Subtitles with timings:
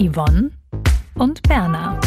[0.00, 0.50] Yvonne
[1.14, 2.00] und Berna.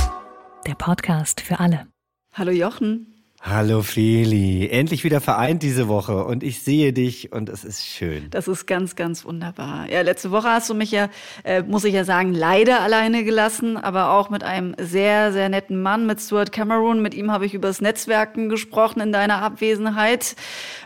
[0.65, 1.85] Der Podcast für alle.
[2.33, 3.12] Hallo Jochen.
[3.45, 8.27] Hallo Feli, endlich wieder vereint diese Woche und ich sehe dich und es ist schön.
[8.29, 9.89] Das ist ganz, ganz wunderbar.
[9.91, 11.09] Ja, letzte Woche hast du mich ja,
[11.43, 15.81] äh, muss ich ja sagen, leider alleine gelassen, aber auch mit einem sehr, sehr netten
[15.81, 17.01] Mann, mit Stuart Cameron.
[17.01, 20.37] Mit ihm habe ich über das Netzwerken gesprochen in deiner Abwesenheit.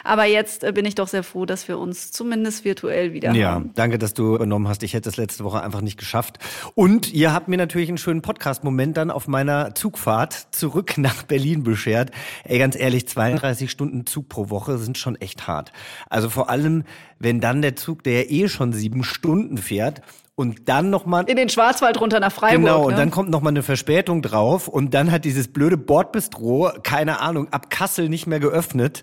[0.03, 3.51] Aber jetzt äh, bin ich doch sehr froh, dass wir uns zumindest virtuell wieder ja,
[3.51, 3.65] haben.
[3.65, 4.81] Ja, danke, dass du übernommen hast.
[4.81, 6.39] Ich hätte es letzte Woche einfach nicht geschafft.
[6.73, 11.61] Und ihr habt mir natürlich einen schönen Podcast-Moment dann auf meiner Zugfahrt zurück nach Berlin
[11.61, 12.09] beschert.
[12.47, 15.73] Ey, ganz ehrlich, 32 Stunden Zug pro Woche sind schon echt hart.
[16.09, 16.83] Also vor allem,
[17.19, 20.01] wenn dann der Zug, der ja eh schon sieben Stunden fährt
[20.37, 22.61] und dann noch mal in den Schwarzwald runter nach Freiburg.
[22.61, 22.97] Genau, und ne?
[22.97, 27.47] dann kommt noch mal eine Verspätung drauf und dann hat dieses blöde Bordbistro, keine Ahnung,
[27.51, 29.01] ab Kassel nicht mehr geöffnet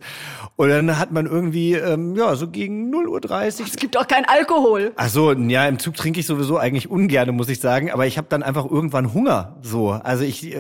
[0.55, 3.67] und dann hat man irgendwie ähm, ja, so gegen 0:30 Uhr.
[3.67, 4.93] Es gibt auch kein Alkohol.
[4.95, 8.17] Ach so, ja, im Zug trinke ich sowieso eigentlich ungern, muss ich sagen, aber ich
[8.17, 9.91] habe dann einfach irgendwann Hunger so.
[9.91, 10.55] Also ich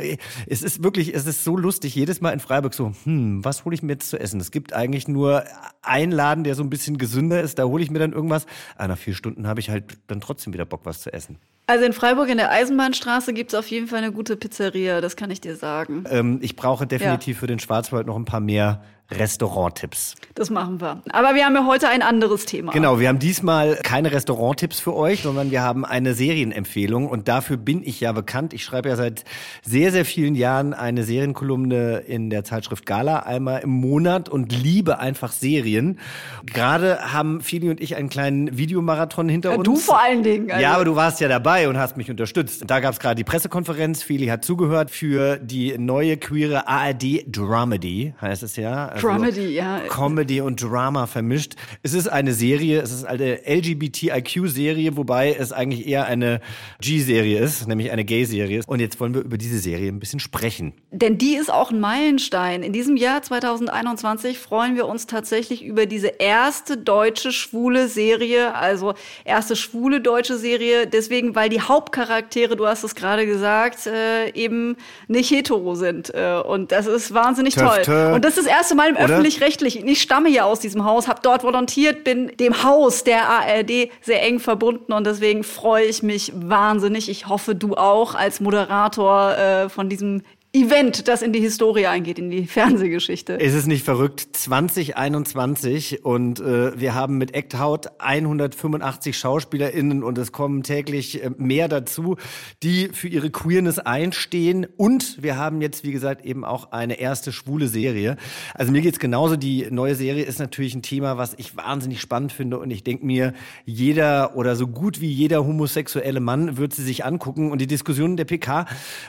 [0.48, 3.77] es ist wirklich, es ist so lustig jedes Mal in Freiburg so, hm, was hole
[3.77, 4.41] ich mir jetzt zu essen?
[4.41, 5.45] Es gibt eigentlich nur
[5.83, 8.47] einen Laden, der so ein bisschen gesünder ist, da hole ich mir dann irgendwas.
[8.77, 11.39] Ah, nach vier Stunden habe ich halt dann trotzdem wieder wieder Bock, was zu essen.
[11.67, 15.17] Also in Freiburg in der Eisenbahnstraße gibt es auf jeden Fall eine gute Pizzeria, das
[15.17, 16.05] kann ich dir sagen.
[16.11, 17.41] Ähm, ich brauche definitiv ja.
[17.41, 20.15] für den Schwarzwald noch ein paar mehr Restauranttipps.
[20.35, 21.03] Das machen wir.
[21.11, 22.73] Aber wir haben ja heute ein anderes Thema.
[22.73, 27.59] Genau, wir haben diesmal keine Restauranttipps für euch, sondern wir haben eine Serienempfehlung und dafür
[27.59, 28.55] bin ich ja bekannt.
[28.55, 29.25] Ich schreibe ja seit
[29.63, 34.99] sehr, sehr vielen Jahren eine Serienkolumne in der Zeitschrift Gala einmal im Monat und liebe
[34.99, 36.01] einfach Serien.
[36.47, 39.65] Gerade haben Fili und ich einen kleinen Videomarathon hinter ja, uns.
[39.65, 40.51] Du vor allen Dingen.
[40.51, 40.63] Also.
[40.63, 42.65] Ja, aber du warst ja dabei und hast mich unterstützt.
[42.67, 44.03] Da gab es gerade die Pressekonferenz.
[44.03, 48.94] Fili hat zugehört für die neue queere ARD Dramedy, heißt es ja.
[48.95, 49.81] Also Comedy, ja.
[49.89, 51.55] Comedy und Drama vermischt.
[51.83, 56.41] Es ist eine Serie, es ist eine LGBTIQ-Serie, wobei es eigentlich eher eine
[56.81, 58.61] G-Serie ist, nämlich eine Gay-Serie.
[58.69, 60.74] Und jetzt wollen wir über diese Serie ein bisschen sprechen.
[60.92, 62.63] Denn die ist auch ein Meilenstein.
[62.63, 68.95] In diesem Jahr 2021 freuen wir uns tatsächlich über diese erste deutsche schwule Serie, also
[69.24, 74.77] erste schwule deutsche Serie, deswegen, weil die Hauptcharaktere, du hast es gerade gesagt, äh, eben
[75.08, 76.14] nicht hetero sind.
[76.14, 77.83] Äh, und das ist wahnsinnig töf, toll.
[77.83, 78.14] Töf.
[78.14, 79.84] Und das ist das erste Mal allem öffentlich-rechtlich.
[79.84, 84.22] Ich stamme ja aus diesem Haus, habe dort volontiert, bin dem Haus der ARD sehr
[84.22, 87.08] eng verbunden und deswegen freue ich mich wahnsinnig.
[87.08, 90.22] Ich hoffe, du auch als Moderator äh, von diesem
[90.57, 93.33] Event, das in die Historie eingeht, in die Fernsehgeschichte.
[93.33, 94.29] Ist es nicht verrückt?
[94.33, 101.67] 2021 und äh, wir haben mit Acthaut 185 SchauspielerInnen und es kommen täglich äh, mehr
[101.67, 102.19] dazu,
[102.63, 107.33] die für ihre Queerness einstehen und wir haben jetzt, wie gesagt, eben auch eine erste
[107.33, 108.17] schwule Serie.
[108.55, 109.35] Also mir geht's genauso.
[109.35, 113.05] Die neue Serie ist natürlich ein Thema, was ich wahnsinnig spannend finde und ich denke
[113.05, 117.67] mir, jeder oder so gut wie jeder homosexuelle Mann wird sie sich angucken und die
[117.67, 118.67] Diskussion der PK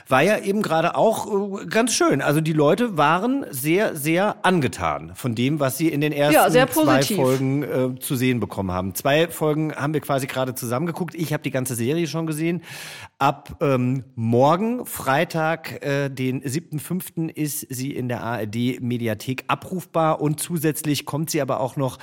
[0.08, 1.35] war ja eben gerade auch
[1.68, 2.20] ganz schön.
[2.20, 6.66] Also die Leute waren sehr, sehr angetan von dem, was sie in den ersten ja,
[6.68, 8.94] zwei Folgen äh, zu sehen bekommen haben.
[8.94, 11.14] Zwei Folgen haben wir quasi gerade zusammengeguckt.
[11.14, 12.62] Ich habe die ganze Serie schon gesehen.
[13.18, 17.30] Ab ähm, morgen, Freitag, äh, den 7.5.
[17.30, 21.98] ist sie in der ARD-Mediathek abrufbar und zusätzlich kommt sie aber auch noch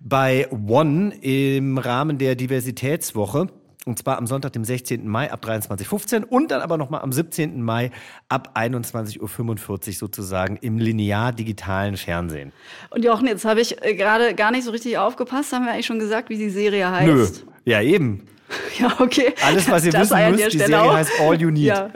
[0.00, 3.48] bei One im Rahmen der Diversitätswoche.
[3.84, 5.08] Und zwar am Sonntag, dem 16.
[5.08, 7.60] Mai ab 23.15 Uhr und dann aber nochmal am 17.
[7.60, 7.90] Mai
[8.28, 12.52] ab 21.45 Uhr sozusagen im linear-digitalen Fernsehen.
[12.90, 15.52] Und Jochen, jetzt habe ich äh, gerade gar nicht so richtig aufgepasst.
[15.52, 17.06] Haben wir eigentlich schon gesagt, wie die Serie heißt?
[17.06, 17.26] Nö,
[17.64, 18.26] ja eben.
[18.78, 19.34] Ja, okay.
[19.42, 20.92] Alles, was ihr das wissen müsst, die Serie auch.
[20.92, 21.64] heißt All You Need.
[21.64, 21.90] Ja.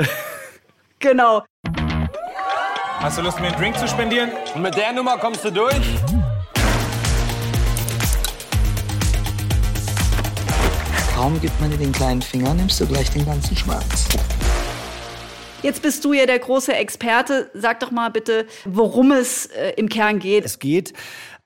[0.98, 1.44] Genau.
[2.98, 4.30] Hast du Lust, mir einen Drink zu spendieren?
[4.54, 5.74] Und mit der Nummer kommst du durch?
[11.16, 14.06] Kaum gibt man dir den kleinen Finger, nimmst du gleich den ganzen Schwanz.
[15.62, 17.50] Jetzt bist du ja der große Experte.
[17.54, 20.44] Sag doch mal bitte, worum es äh, im Kern geht.
[20.44, 20.92] Es geht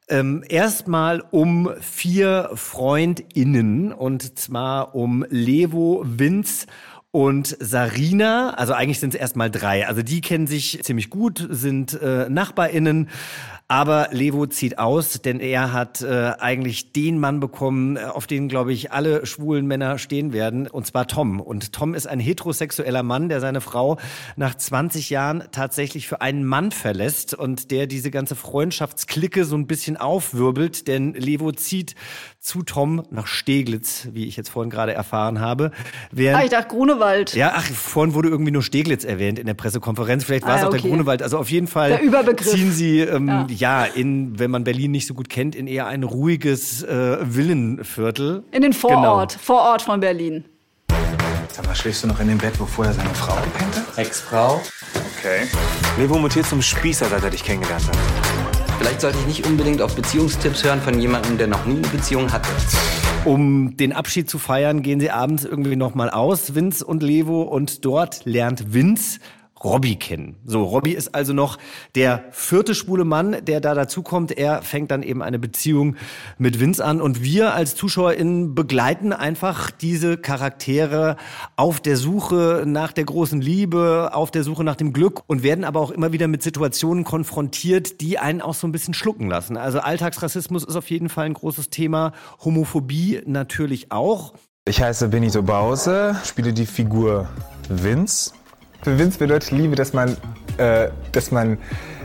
[0.08, 6.66] ähm, erstmal um vier FreundInnen und zwar um Levo, Vince
[7.12, 9.86] und Sarina, also eigentlich sind es erstmal drei.
[9.86, 13.08] Also die kennen sich ziemlich gut, sind äh, NachbarInnen,
[13.70, 18.48] aber Levo zieht aus, denn er hat äh, eigentlich den Mann bekommen, äh, auf den,
[18.48, 21.38] glaube ich, alle schwulen Männer stehen werden, und zwar Tom.
[21.38, 23.96] Und Tom ist ein heterosexueller Mann, der seine Frau
[24.34, 29.68] nach 20 Jahren tatsächlich für einen Mann verlässt und der diese ganze Freundschaftsklicke so ein
[29.68, 31.94] bisschen aufwirbelt, denn Levo zieht
[32.40, 35.70] zu Tom nach Steglitz, wie ich jetzt vorhin gerade erfahren habe.
[36.10, 37.36] Während, ah, ich dachte Grunewald.
[37.36, 40.24] Ja, ach, vorhin wurde irgendwie nur Steglitz erwähnt in der Pressekonferenz.
[40.24, 40.80] Vielleicht war es ah, auch okay.
[40.82, 41.22] der Grunewald.
[41.22, 42.00] Also auf jeden Fall
[42.40, 45.86] ziehen sie ähm, ja ja, in, wenn man Berlin nicht so gut kennt, in eher
[45.86, 48.42] ein ruhiges äh, Villenviertel.
[48.50, 49.42] In den Vorort, genau.
[49.42, 50.44] Vorort von Berlin.
[51.52, 53.98] Sag mal, schläfst du noch in dem Bett, wo vorher seine Frau gepennt hat?
[53.98, 54.60] Ex-Frau?
[55.18, 55.46] Okay.
[55.98, 57.96] Levo mutiert zum Spießer, seit er dich kennengelernt hat.
[58.78, 62.32] Vielleicht sollte ich nicht unbedingt auf Beziehungstipps hören von jemandem, der noch nie eine Beziehung
[62.32, 62.48] hatte.
[63.26, 67.84] Um den Abschied zu feiern, gehen sie abends irgendwie nochmal aus, Vince und Levo, und
[67.84, 69.20] dort lernt Vince
[69.62, 70.36] Robbie kennen.
[70.44, 71.58] So, Robbie ist also noch
[71.94, 74.32] der vierte schwule Mann, der da dazukommt.
[74.32, 75.96] Er fängt dann eben eine Beziehung
[76.38, 81.16] mit Vince an und wir als ZuschauerInnen begleiten einfach diese Charaktere
[81.56, 85.64] auf der Suche nach der großen Liebe, auf der Suche nach dem Glück und werden
[85.64, 89.56] aber auch immer wieder mit Situationen konfrontiert, die einen auch so ein bisschen schlucken lassen.
[89.58, 92.12] Also Alltagsrassismus ist auf jeden Fall ein großes Thema,
[92.44, 94.32] Homophobie natürlich auch.
[94.66, 97.28] Ich heiße Benito Bause, spiele die Figur
[97.68, 98.32] Vince.
[98.82, 100.16] Für Vince bedeutet Liebe, dass man,
[100.56, 101.58] äh, dass man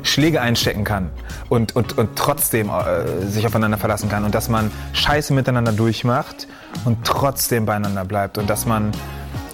[0.04, 1.10] Schläge einstecken kann
[1.50, 6.48] und, und, und trotzdem äh, sich aufeinander verlassen kann und dass man Scheiße miteinander durchmacht
[6.84, 8.92] und trotzdem beieinander bleibt und dass man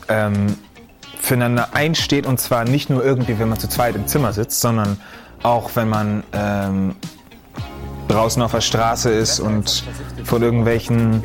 [0.09, 0.57] ähm,
[1.19, 4.97] füreinander einsteht und zwar nicht nur irgendwie, wenn man zu zweit im Zimmer sitzt, sondern
[5.43, 6.95] auch wenn man ähm,
[8.07, 9.83] draußen auf der Straße ist und
[10.23, 11.23] von irgendwelchen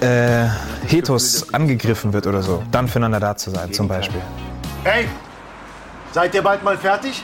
[0.00, 0.46] äh,
[0.86, 4.20] Hetos angegriffen wird oder so, dann füreinander da zu sein zum Beispiel.
[4.82, 5.08] Hey,
[6.12, 7.22] seid ihr bald mal fertig?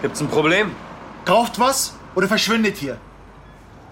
[0.00, 0.70] Gibt's ein Problem?
[1.26, 2.96] Kauft was oder verschwindet hier?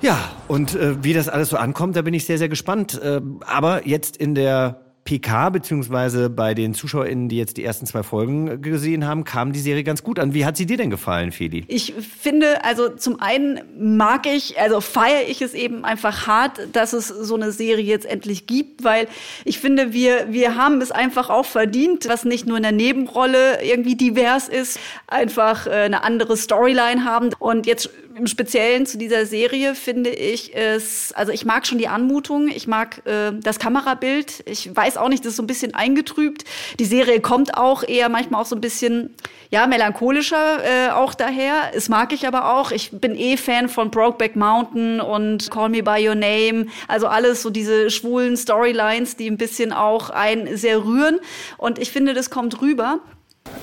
[0.00, 0.16] Ja,
[0.48, 2.98] und äh, wie das alles so ankommt, da bin ich sehr, sehr gespannt.
[3.02, 8.02] Äh, aber jetzt in der PK, beziehungsweise bei den ZuschauerInnen, die jetzt die ersten zwei
[8.02, 10.32] Folgen gesehen haben, kam die Serie ganz gut an.
[10.32, 11.64] Wie hat sie dir denn gefallen, Feli?
[11.68, 16.94] Ich finde, also zum einen mag ich, also feiere ich es eben einfach hart, dass
[16.94, 19.06] es so eine Serie jetzt endlich gibt, weil
[19.44, 23.62] ich finde, wir, wir haben es einfach auch verdient, was nicht nur in der Nebenrolle
[23.62, 27.30] irgendwie divers ist, einfach äh, eine andere Storyline haben.
[27.38, 31.88] Und jetzt im Speziellen zu dieser Serie finde ich es, also ich mag schon die
[31.88, 35.74] Anmutung, ich mag äh, das Kamerabild, ich weiß auch nicht, das ist so ein bisschen
[35.74, 36.44] eingetrübt.
[36.78, 39.14] Die Serie kommt auch eher manchmal auch so ein bisschen,
[39.50, 41.72] ja, melancholischer äh, auch daher.
[41.74, 42.70] Es mag ich aber auch.
[42.70, 46.66] Ich bin eh Fan von Brokeback Mountain und Call Me By Your Name.
[46.88, 51.18] Also alles so diese schwulen Storylines, die ein bisschen auch einen sehr rühren.
[51.56, 53.00] Und ich finde, das kommt rüber.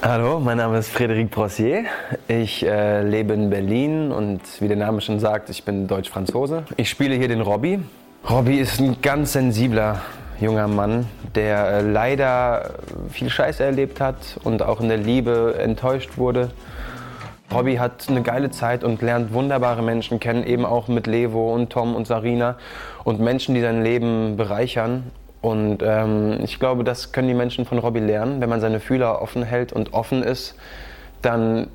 [0.03, 1.83] Hallo, mein Name ist Frédéric Brossier.
[2.27, 6.63] Ich äh, lebe in Berlin und wie der Name schon sagt, ich bin Deutsch-Franzose.
[6.75, 7.79] Ich spiele hier den Robby.
[8.27, 10.01] Robby ist ein ganz sensibler
[10.39, 11.05] junger Mann,
[11.35, 12.71] der äh, leider
[13.11, 16.49] viel Scheiße erlebt hat und auch in der Liebe enttäuscht wurde.
[17.53, 21.69] Robby hat eine geile Zeit und lernt wunderbare Menschen kennen, eben auch mit Levo und
[21.69, 22.55] Tom und Sarina
[23.03, 25.11] und Menschen, die sein Leben bereichern.
[25.41, 28.41] Und ähm, ich glaube, das können die Menschen von Robbie lernen.
[28.41, 30.55] Wenn man seine Fühler offen hält und offen ist,
[31.21, 31.67] dann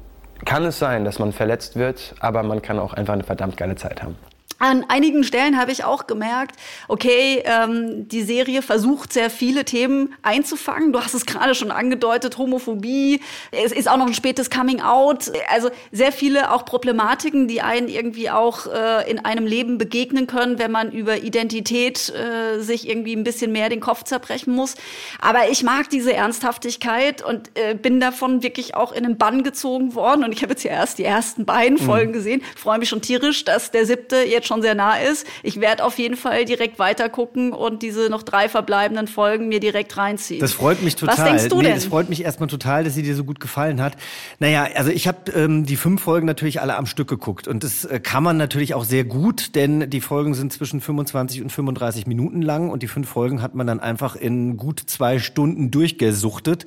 [0.44, 3.74] kann es sein, dass man verletzt wird, aber man kann auch einfach eine verdammt geile
[3.74, 4.16] Zeit haben.
[4.58, 6.56] An einigen Stellen habe ich auch gemerkt,
[6.88, 10.94] okay, ähm, die Serie versucht sehr viele Themen einzufangen.
[10.94, 13.20] Du hast es gerade schon angedeutet, Homophobie.
[13.50, 15.31] Es ist auch noch ein spätes Coming Out.
[15.53, 20.59] Also sehr viele auch Problematiken, die einen irgendwie auch äh, in einem Leben begegnen können,
[20.59, 24.75] wenn man über Identität äh, sich irgendwie ein bisschen mehr den Kopf zerbrechen muss.
[25.20, 29.94] Aber ich mag diese Ernsthaftigkeit und äh, bin davon wirklich auch in den Bann gezogen
[29.94, 30.25] worden.
[30.25, 32.43] Und ich habe jetzt ja erst die ersten beiden Folgen gesehen.
[32.56, 35.26] Freue mich schon tierisch, dass der siebte jetzt schon sehr nah ist.
[35.43, 39.61] Ich werde auf jeden Fall direkt weiter gucken und diese noch drei verbleibenden Folgen mir
[39.61, 40.40] direkt reinziehen.
[40.40, 41.18] Das freut mich total.
[41.18, 41.76] Was denkst du nee, denn?
[41.76, 43.97] Es freut mich erstmal total, dass sie dir so gut gefallen hat.
[44.38, 47.85] Naja, also ich habe ähm, die fünf Folgen natürlich alle am Stück geguckt und das
[47.85, 52.06] äh, kann man natürlich auch sehr gut, denn die Folgen sind zwischen 25 und 35
[52.06, 56.66] Minuten lang und die fünf Folgen hat man dann einfach in gut zwei Stunden durchgesuchtet.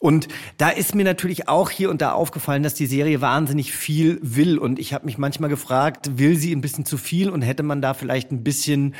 [0.00, 4.18] Und da ist mir natürlich auch hier und da aufgefallen, dass die Serie wahnsinnig viel
[4.22, 4.58] will.
[4.58, 7.80] Und ich habe mich manchmal gefragt, will sie ein bisschen zu viel und hätte man
[7.80, 8.94] da vielleicht ein bisschen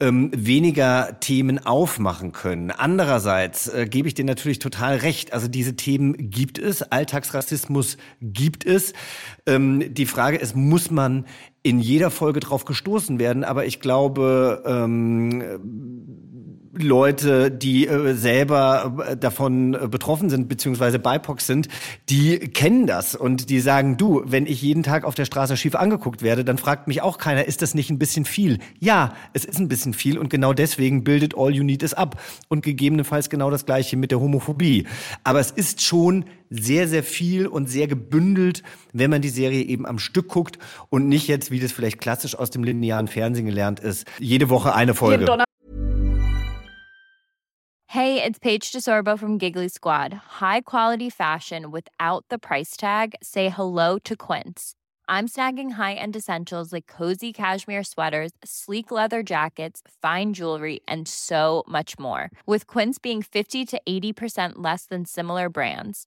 [0.00, 2.70] ähm, weniger Themen aufmachen können.
[2.70, 5.34] Andererseits äh, gebe ich dir natürlich total recht.
[5.34, 8.94] Also diese Themen gibt es, Alltagsrassismus gibt es.
[9.46, 11.26] Ähm, die Frage ist, muss man
[11.62, 13.44] in jeder Folge drauf gestoßen werden?
[13.44, 15.42] Aber ich glaube, ähm,
[16.72, 21.68] Leute, die äh, selber äh, davon äh, betroffen sind, beziehungsweise BIPOC sind,
[22.08, 25.74] die kennen das und die sagen, du, wenn ich jeden Tag auf der Straße schief
[25.74, 28.58] angeguckt werde, dann fragt mich auch keiner, ist das nicht ein bisschen viel?
[28.78, 32.20] Ja, es ist ein bisschen viel und genau deswegen bildet All You Need Is ab
[32.48, 34.86] und gegebenenfalls genau das gleiche mit der Homophobie.
[35.24, 39.86] Aber es ist schon sehr, sehr viel und sehr gebündelt, wenn man die Serie eben
[39.86, 40.58] am Stück guckt
[40.90, 44.74] und nicht jetzt, wie das vielleicht klassisch aus dem linearen Fernsehen gelernt ist, jede Woche
[44.74, 45.26] eine Folge.
[47.86, 50.14] Hey, it's Paige DeSorbo from Giggly Squad.
[50.40, 53.14] High quality fashion without the price tag.
[53.20, 54.74] Say hello to Quince.
[55.08, 61.64] I'm snagging high-end essentials like cozy cashmere sweaters, sleek leather jackets, fine jewelry, and so
[61.66, 62.30] much more.
[62.46, 66.06] With Quince being 50 to 80% less than similar brands.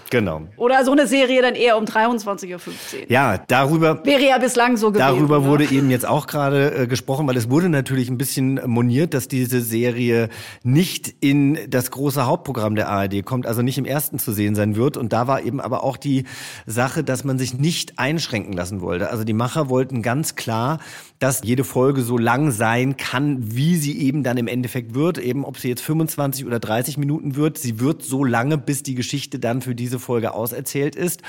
[0.11, 0.43] genau.
[0.57, 2.59] Oder so eine Serie dann eher um 23.15 Uhr.
[3.07, 4.05] Ja, darüber.
[4.05, 5.07] Wäre ja bislang so gewesen.
[5.07, 5.45] Darüber ne?
[5.45, 9.27] wurde eben jetzt auch gerade äh, gesprochen, weil es wurde natürlich ein bisschen moniert, dass
[9.27, 10.29] diese Serie
[10.61, 14.75] nicht in das große Hauptprogramm der ARD kommt, also nicht im ersten zu sehen sein
[14.75, 14.97] wird.
[14.97, 16.25] Und da war eben aber auch die
[16.67, 19.09] Sache, dass man sich nicht einschränken lassen wollte.
[19.09, 20.79] Also die Macher wollten ganz klar,
[21.21, 25.19] dass jede Folge so lang sein kann, wie sie eben dann im Endeffekt wird.
[25.19, 27.59] Eben ob sie jetzt 25 oder 30 Minuten wird.
[27.59, 31.21] Sie wird so lange, bis die Geschichte dann für diese Folge auserzählt ist.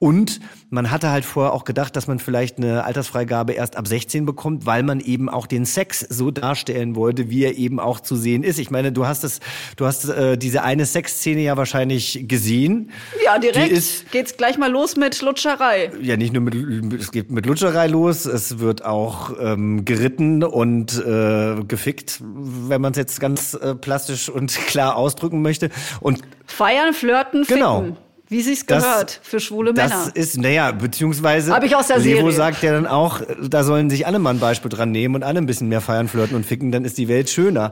[0.00, 4.26] Und man hatte halt vorher auch gedacht, dass man vielleicht eine Altersfreigabe erst ab 16
[4.26, 8.16] bekommt, weil man eben auch den Sex so darstellen wollte, wie er eben auch zu
[8.16, 8.58] sehen ist.
[8.58, 9.38] Ich meine, du hast es,
[9.76, 12.90] du hast äh, diese eine Sexszene ja wahrscheinlich gesehen.
[13.24, 15.92] Ja, direkt Die ist, geht's gleich mal los mit Lutscherei.
[16.02, 20.96] ja, nicht nur mit, es geht mit Lutscherei los, es wird auch ähm, geritten und
[21.04, 25.70] äh, gefickt, wenn man es jetzt ganz äh, plastisch und klar ausdrücken möchte.
[26.00, 27.56] Und Feiern, flirten, ficken.
[27.60, 27.96] Genau.
[28.28, 30.10] Wie sich's Das- gehört für schwule das Männer.
[30.16, 32.32] ist, naja, beziehungsweise Hab ich aus der Levo Serie.
[32.32, 35.38] sagt ja dann auch, da sollen sich alle mal ein Beispiel dran nehmen und alle
[35.38, 37.70] ein bisschen mehr feiern, flirten und ficken, dann ist die Welt schöner.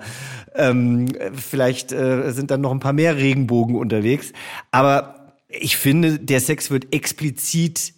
[0.54, 4.32] Ähm, vielleicht äh, sind dann noch ein paar mehr Regenbogen unterwegs.
[4.70, 7.93] Aber ich finde, der Sex wird explizit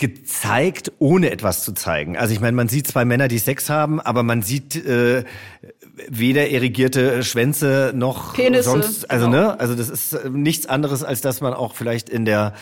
[0.00, 2.16] gezeigt, ohne etwas zu zeigen.
[2.16, 5.24] Also ich meine, man sieht zwei Männer, die Sex haben, aber man sieht äh,
[6.08, 9.10] weder erigierte Schwänze noch Penisse, sonst.
[9.10, 9.38] Also genau.
[9.38, 12.54] ne, also das ist äh, nichts anderes, als dass man auch vielleicht in der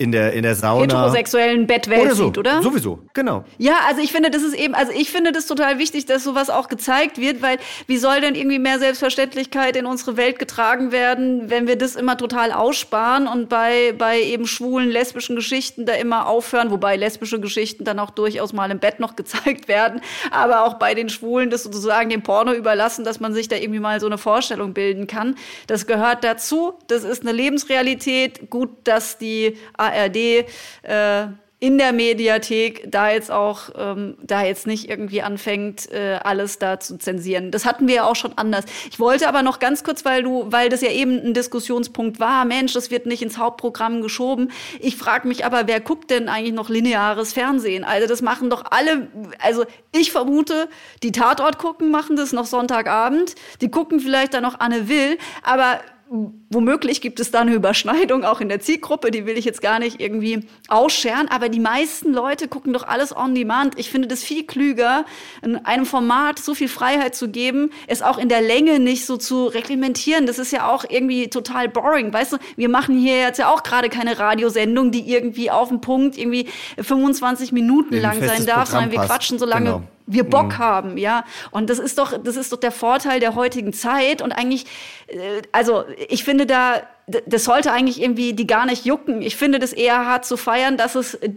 [0.00, 2.26] in der in der Sauna Heterosexuellen Bettwelt oder so.
[2.26, 2.62] sieht, oder?
[2.62, 3.44] Sowieso, genau.
[3.58, 6.50] Ja, also ich finde, das ist eben, also ich finde das total wichtig, dass sowas
[6.50, 11.50] auch gezeigt wird, weil wie soll denn irgendwie mehr Selbstverständlichkeit in unsere Welt getragen werden,
[11.50, 16.28] wenn wir das immer total aussparen und bei, bei eben schwulen, lesbischen Geschichten da immer
[16.28, 20.00] aufhören, wobei lesbische Geschichten dann auch durchaus mal im Bett noch gezeigt werden,
[20.30, 23.80] aber auch bei den Schwulen das sozusagen dem Porno überlassen, dass man sich da irgendwie
[23.80, 25.34] mal so eine Vorstellung bilden kann.
[25.66, 28.48] Das gehört dazu, das ist eine Lebensrealität.
[28.48, 29.56] Gut, dass die
[29.92, 30.44] ARD
[30.82, 31.28] äh,
[31.60, 36.78] in der Mediathek da jetzt auch ähm, da jetzt nicht irgendwie anfängt äh, alles da
[36.78, 37.50] zu zensieren.
[37.50, 38.64] Das hatten wir ja auch schon anders.
[38.90, 42.44] Ich wollte aber noch ganz kurz, weil du, weil das ja eben ein Diskussionspunkt war,
[42.44, 44.52] Mensch, das wird nicht ins Hauptprogramm geschoben.
[44.78, 47.82] Ich frage mich aber, wer guckt denn eigentlich noch lineares Fernsehen?
[47.82, 49.08] Also das machen doch alle.
[49.40, 50.68] Also ich vermute,
[51.02, 53.34] die Tatort gucken machen das noch Sonntagabend.
[53.62, 58.40] Die gucken vielleicht dann noch Anne Will, aber Womöglich gibt es da eine Überschneidung auch
[58.40, 62.48] in der Zielgruppe, die will ich jetzt gar nicht irgendwie ausscheren, aber die meisten Leute
[62.48, 63.78] gucken doch alles on demand.
[63.78, 65.04] Ich finde das viel klüger,
[65.42, 69.18] in einem Format so viel Freiheit zu geben, es auch in der Länge nicht so
[69.18, 70.24] zu reglementieren.
[70.24, 72.10] Das ist ja auch irgendwie total boring.
[72.10, 75.82] Weißt du, wir machen hier jetzt ja auch gerade keine Radiosendung, die irgendwie auf den
[75.82, 76.48] Punkt irgendwie
[76.80, 79.08] 25 Minuten lang sein darf, sondern wir Programm passt.
[79.10, 79.82] quatschen so lange Genau.
[80.08, 81.24] Wir Bock haben, ja.
[81.50, 84.22] Und das ist doch, das ist doch der Vorteil der heutigen Zeit.
[84.22, 84.64] Und eigentlich,
[85.06, 86.82] äh, also ich finde da,
[87.26, 89.22] das sollte eigentlich irgendwie die gar nicht jucken.
[89.22, 91.30] Ich finde das eher hart zu feiern, dass es äh,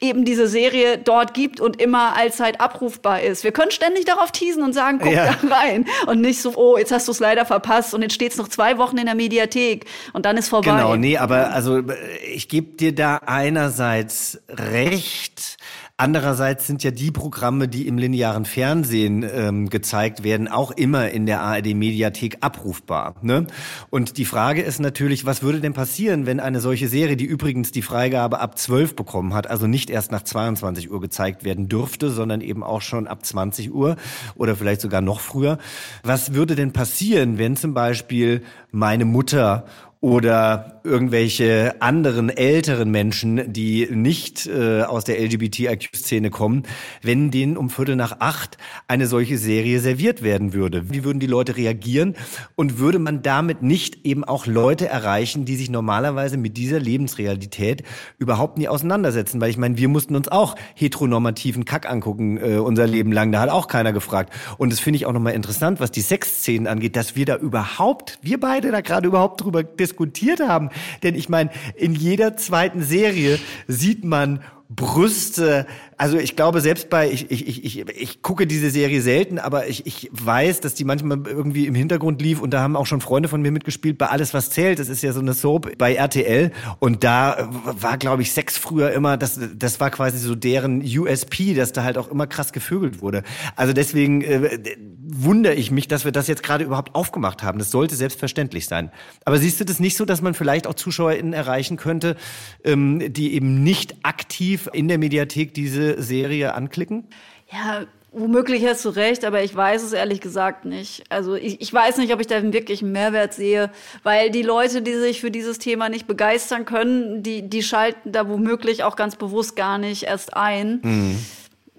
[0.00, 3.42] eben diese Serie dort gibt und immer allzeit abrufbar ist.
[3.42, 5.34] Wir können ständig darauf teasen und sagen, guck Ja.
[5.42, 5.86] da rein.
[6.06, 8.48] Und nicht so, oh, jetzt hast du es leider verpasst und jetzt steht es noch
[8.48, 10.70] zwei Wochen in der Mediathek und dann ist vorbei.
[10.70, 11.94] Genau, nee, aber also äh,
[12.32, 15.57] ich gebe dir da einerseits recht.
[16.00, 21.26] Andererseits sind ja die Programme, die im linearen Fernsehen ähm, gezeigt werden, auch immer in
[21.26, 23.16] der ARD-Mediathek abrufbar.
[23.20, 23.48] Ne?
[23.90, 27.72] Und die Frage ist natürlich, was würde denn passieren, wenn eine solche Serie, die übrigens
[27.72, 32.10] die Freigabe ab 12 bekommen hat, also nicht erst nach 22 Uhr gezeigt werden dürfte,
[32.10, 33.96] sondern eben auch schon ab 20 Uhr
[34.36, 35.58] oder vielleicht sogar noch früher.
[36.04, 39.66] Was würde denn passieren, wenn zum Beispiel meine Mutter
[40.00, 46.62] oder irgendwelche anderen älteren Menschen, die nicht äh, aus der LGBTIQ-Szene kommen,
[47.02, 50.90] wenn denen um Viertel nach acht eine solche Serie serviert werden würde.
[50.90, 52.14] Wie würden die Leute reagieren?
[52.54, 57.82] Und würde man damit nicht eben auch Leute erreichen, die sich normalerweise mit dieser Lebensrealität
[58.18, 59.40] überhaupt nie auseinandersetzen?
[59.40, 63.32] Weil ich meine, wir mussten uns auch heteronormativen Kack angucken äh, unser Leben lang.
[63.32, 64.32] Da hat auch keiner gefragt.
[64.58, 68.18] Und das finde ich auch nochmal interessant, was die Sexszenen angeht, dass wir da überhaupt,
[68.22, 70.70] wir beide da gerade überhaupt drüber diskutiert haben.
[71.02, 74.40] Denn ich meine, in jeder zweiten Serie sieht man
[74.70, 75.66] Brüste,
[75.98, 79.66] Also ich glaube, selbst bei, ich, ich, ich, ich, ich gucke diese Serie selten, aber
[79.66, 83.00] ich, ich weiß, dass die manchmal irgendwie im Hintergrund lief und da haben auch schon
[83.00, 84.78] Freunde von mir mitgespielt bei Alles, was zählt.
[84.78, 88.92] Das ist ja so eine Soap bei RTL und da war, glaube ich, Sex früher
[88.92, 93.02] immer, das, das war quasi so deren USP, dass da halt auch immer krass gevögelt
[93.02, 93.24] wurde.
[93.56, 94.60] Also deswegen äh,
[95.02, 97.58] wundere ich mich, dass wir das jetzt gerade überhaupt aufgemacht haben.
[97.58, 98.92] Das sollte selbstverständlich sein.
[99.24, 102.14] Aber siehst du das nicht so, dass man vielleicht auch ZuschauerInnen erreichen könnte,
[102.62, 107.06] ähm, die eben nicht aktiv in der Mediathek diese Serie anklicken?
[107.50, 111.04] Ja, Womöglich hast du recht, aber ich weiß es ehrlich gesagt nicht.
[111.10, 113.70] Also ich, ich weiß nicht, ob ich da wirklich einen Mehrwert sehe,
[114.02, 118.26] weil die Leute, die sich für dieses Thema nicht begeistern können, die, die schalten da
[118.26, 120.80] womöglich auch ganz bewusst gar nicht erst ein.
[120.82, 121.18] Mhm.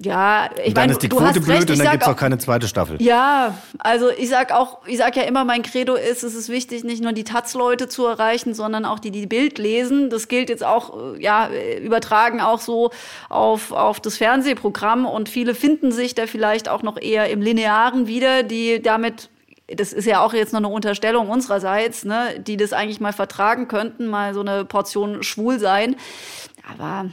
[0.02, 2.16] Ja, ich und dann mein, ist die Quote blöd recht, und dann gibt's auch, auch
[2.16, 3.02] keine zweite Staffel.
[3.02, 6.86] Ja, also ich sag auch, ich sag ja immer, mein Credo ist, es ist wichtig,
[6.86, 10.10] nicht nur die Taz-Leute zu erreichen, sondern auch die, die Bild lesen.
[10.10, 11.50] Das gilt jetzt auch, äh, ja,
[11.84, 12.92] übertragen auch so
[13.28, 18.08] auf, auf das Fernsehprogramm und viele finden sich da vielleicht auch noch eher im Linearen
[18.08, 19.30] wieder, die damit
[19.76, 23.68] das ist ja auch jetzt noch eine Unterstellung unsererseits, ne, die das eigentlich mal vertragen
[23.68, 25.96] könnten, mal so eine Portion schwul sein.
[26.72, 27.12] Aber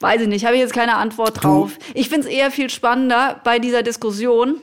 [0.00, 1.78] Weiß ich nicht, habe ich jetzt keine Antwort drauf.
[1.78, 1.84] Du.
[1.94, 4.60] Ich finde es eher viel spannender bei dieser Diskussion,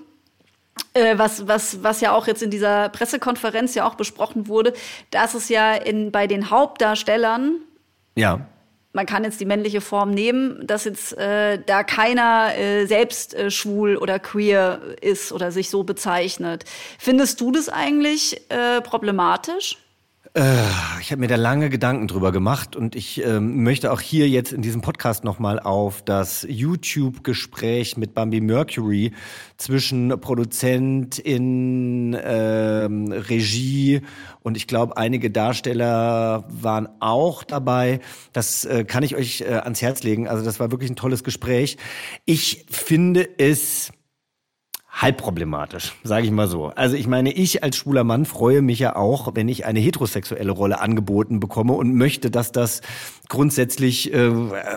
[0.93, 4.73] äh, was, was, was ja auch jetzt in dieser Pressekonferenz ja auch besprochen wurde,
[5.09, 7.55] dass es ja in, bei den Hauptdarstellern
[8.15, 8.45] ja
[8.93, 13.50] man kann jetzt die männliche Form nehmen, dass jetzt äh, da keiner äh, selbst äh,
[13.50, 16.65] schwul oder queer ist oder sich so bezeichnet.
[17.00, 19.77] Findest du das eigentlich äh, problematisch?
[20.33, 20.63] Äh,
[21.01, 24.53] ich habe mir da lange Gedanken drüber gemacht und ich ähm, möchte auch hier jetzt
[24.53, 29.11] in diesem Podcast nochmal auf das YouTube-Gespräch mit Bambi Mercury
[29.57, 34.03] zwischen Produzent in ähm, Regie
[34.41, 38.00] und ich glaube, einige Darsteller waren auch dabei.
[38.31, 40.29] Das äh, kann ich euch äh, ans Herz legen.
[40.29, 41.75] Also das war wirklich ein tolles Gespräch.
[42.23, 43.91] Ich finde es
[45.01, 46.67] halb problematisch, sage ich mal so.
[46.67, 50.51] Also ich meine, ich als schwuler Mann freue mich ja auch, wenn ich eine heterosexuelle
[50.51, 52.81] Rolle angeboten bekomme und möchte, dass das
[53.27, 54.31] grundsätzlich äh,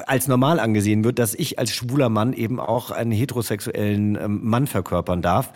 [0.06, 4.66] als normal angesehen wird, dass ich als schwuler Mann eben auch einen heterosexuellen äh, Mann
[4.66, 5.52] verkörpern darf.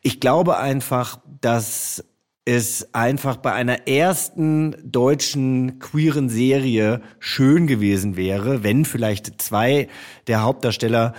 [0.00, 2.02] Ich glaube einfach, dass
[2.46, 9.88] es einfach bei einer ersten deutschen queeren Serie schön gewesen wäre, wenn vielleicht zwei
[10.26, 11.12] der Hauptdarsteller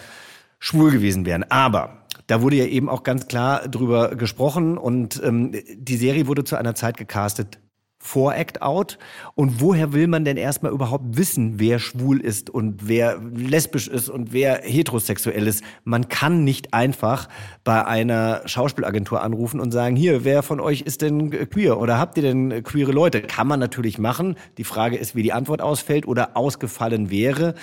[0.57, 1.43] schwul gewesen wären.
[1.43, 6.43] Aber da wurde ja eben auch ganz klar drüber gesprochen und ähm, die Serie wurde
[6.43, 7.59] zu einer Zeit gecastet
[7.99, 8.97] vor Act Out.
[9.35, 14.09] Und woher will man denn erstmal überhaupt wissen, wer schwul ist und wer lesbisch ist
[14.09, 15.63] und wer heterosexuell ist?
[15.83, 17.27] Man kann nicht einfach
[17.63, 22.17] bei einer Schauspielagentur anrufen und sagen, hier, wer von euch ist denn queer oder habt
[22.17, 23.21] ihr denn queere Leute?
[23.21, 24.35] Kann man natürlich machen.
[24.57, 27.55] Die Frage ist, wie die Antwort ausfällt oder ausgefallen wäre.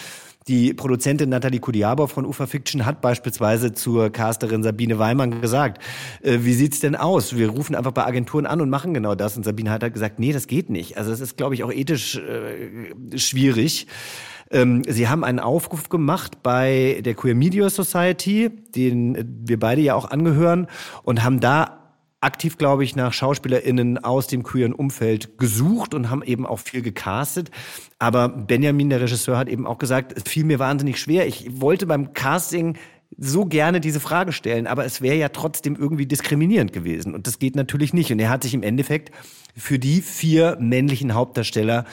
[0.47, 5.83] Die Produzentin Nathalie Kudiabov von Ufa Fiction hat beispielsweise zur Casterin Sabine Weimann gesagt,
[6.23, 7.37] äh, wie sieht's denn aus?
[7.37, 9.39] Wir rufen einfach bei Agenturen an und machen genau das.
[9.39, 10.99] Und Sabine hat halt gesagt, nee, das geht nicht.
[10.99, 13.87] Also es ist, glaube ich, auch ethisch äh, schwierig.
[14.51, 19.95] Ähm, sie haben einen Aufruf gemacht bei der Queer Media Society, den wir beide ja
[19.95, 20.67] auch angehören,
[21.05, 21.84] und haben da
[22.25, 26.83] aktiv, glaube ich, nach SchauspielerInnen aus dem queeren Umfeld gesucht und haben eben auch viel
[26.83, 27.51] gecastet.
[27.99, 31.27] Aber Benjamin, der Regisseur, hat eben auch gesagt, es fiel mir wahnsinnig schwer.
[31.27, 32.77] Ich wollte beim Casting
[33.17, 37.15] so gerne diese Frage stellen, aber es wäre ja trotzdem irgendwie diskriminierend gewesen.
[37.15, 38.11] Und das geht natürlich nicht.
[38.11, 39.13] Und er hat sich im Endeffekt
[39.55, 41.85] für die vier männlichen Hauptdarsteller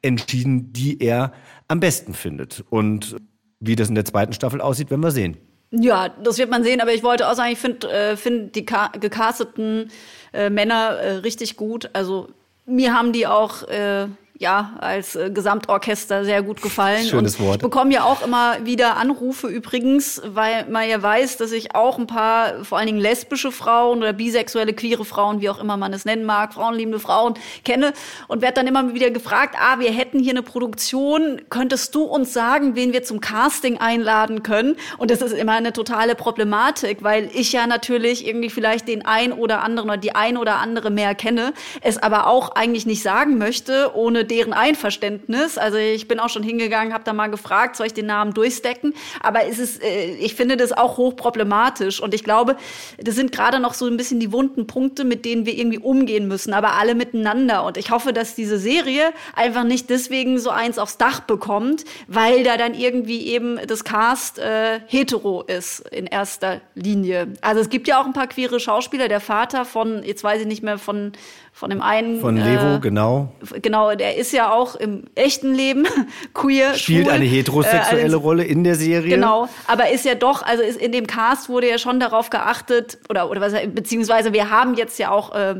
[0.00, 1.32] entschieden, die er
[1.68, 2.64] am besten findet.
[2.70, 3.16] Und
[3.58, 5.36] wie das in der zweiten Staffel aussieht, werden wir sehen.
[5.72, 8.66] Ja, das wird man sehen, aber ich wollte auch sagen, ich finde äh, find die
[8.66, 9.90] gecasteten
[10.32, 11.90] äh, Männer äh, richtig gut.
[11.92, 12.28] Also
[12.66, 14.08] mir haben die auch äh,
[14.40, 17.04] ja, als äh, Gesamtorchester sehr gut gefallen.
[17.04, 17.56] Schönes und Wort.
[17.56, 21.98] Ich bekomme ja auch immer wieder Anrufe übrigens, weil man ja weiß, dass ich auch
[21.98, 25.92] ein paar, vor allen Dingen lesbische Frauen oder bisexuelle, queere Frauen, wie auch immer man
[25.92, 27.34] es nennen mag, frauenliebende Frauen
[27.66, 27.92] kenne
[28.28, 32.32] und werde dann immer wieder gefragt, ah, wir hätten hier eine Produktion, könntest du uns
[32.32, 34.76] sagen, wen wir zum Casting einladen können?
[34.96, 39.34] Und das ist immer eine totale Problematik, weil ich ja natürlich irgendwie vielleicht den ein
[39.34, 43.36] oder anderen oder die ein oder andere mehr kenne, es aber auch eigentlich nicht sagen
[43.36, 45.58] möchte, ohne deren Einverständnis.
[45.58, 48.94] Also ich bin auch schon hingegangen, habe da mal gefragt, soll ich den Namen durchstecken?
[49.20, 52.56] Aber es ist, äh, ich finde das auch hochproblematisch und ich glaube,
[52.98, 56.28] das sind gerade noch so ein bisschen die wunden Punkte, mit denen wir irgendwie umgehen
[56.28, 57.64] müssen, aber alle miteinander.
[57.64, 62.44] Und ich hoffe, dass diese Serie einfach nicht deswegen so eins aufs Dach bekommt, weil
[62.44, 67.28] da dann irgendwie eben das Cast äh, hetero ist in erster Linie.
[67.40, 69.08] Also es gibt ja auch ein paar queere Schauspieler.
[69.08, 71.12] Der Vater von, jetzt weiß ich nicht mehr von
[71.60, 72.20] von dem einen.
[72.20, 73.34] Von Levo, äh, genau.
[73.60, 75.86] Genau, der ist ja auch im echten Leben
[76.34, 76.72] queer.
[76.72, 79.14] Spielt schwul, eine heterosexuelle äh, Rolle in der Serie.
[79.14, 82.96] Genau, aber ist ja doch, also ist in dem Cast wurde ja schon darauf geachtet,
[83.10, 85.56] oder, oder was, beziehungsweise wir haben jetzt ja auch äh,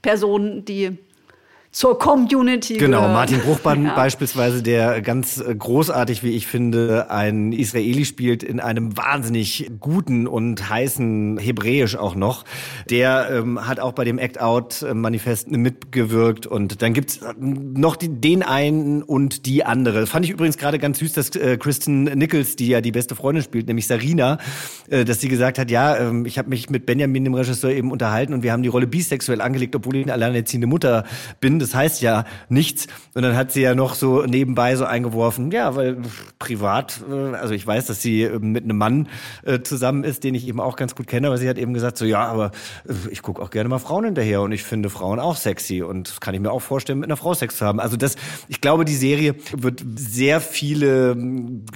[0.00, 0.96] Personen, die
[1.72, 3.12] zur Community Genau, gehören.
[3.14, 3.94] Martin Bruchmann ja.
[3.94, 10.26] beispielsweise, der ganz äh, großartig, wie ich finde, ein Israeli spielt in einem wahnsinnig guten
[10.26, 12.44] und heißen Hebräisch auch noch.
[12.90, 18.10] Der ähm, hat auch bei dem Act Out Manifest mitgewirkt und dann gibt's noch die,
[18.10, 20.06] den einen und die andere.
[20.06, 23.42] Fand ich übrigens gerade ganz süß, dass äh, Kristen Nichols, die ja die beste Freundin
[23.42, 24.36] spielt, nämlich Sarina,
[24.90, 27.90] äh, dass sie gesagt hat, ja, äh, ich habe mich mit Benjamin, dem Regisseur, eben
[27.90, 31.04] unterhalten und wir haben die Rolle bisexuell angelegt, obwohl ich eine alleinerziehende Mutter
[31.40, 32.86] bin das heißt ja nichts.
[33.14, 35.98] Und dann hat sie ja noch so nebenbei so eingeworfen, ja, weil
[36.38, 39.08] privat, äh, also ich weiß, dass sie äh, mit einem Mann
[39.44, 41.98] äh, zusammen ist, den ich eben auch ganz gut kenne, aber sie hat eben gesagt,
[41.98, 42.50] so ja, aber
[43.10, 46.20] ich gucke auch gerne mal Frauen hinterher und ich finde Frauen auch sexy und das
[46.20, 47.80] kann ich mir auch vorstellen, mit einer Frau Sex zu haben.
[47.80, 48.16] Also das,
[48.48, 51.16] ich glaube, die Serie wird sehr viele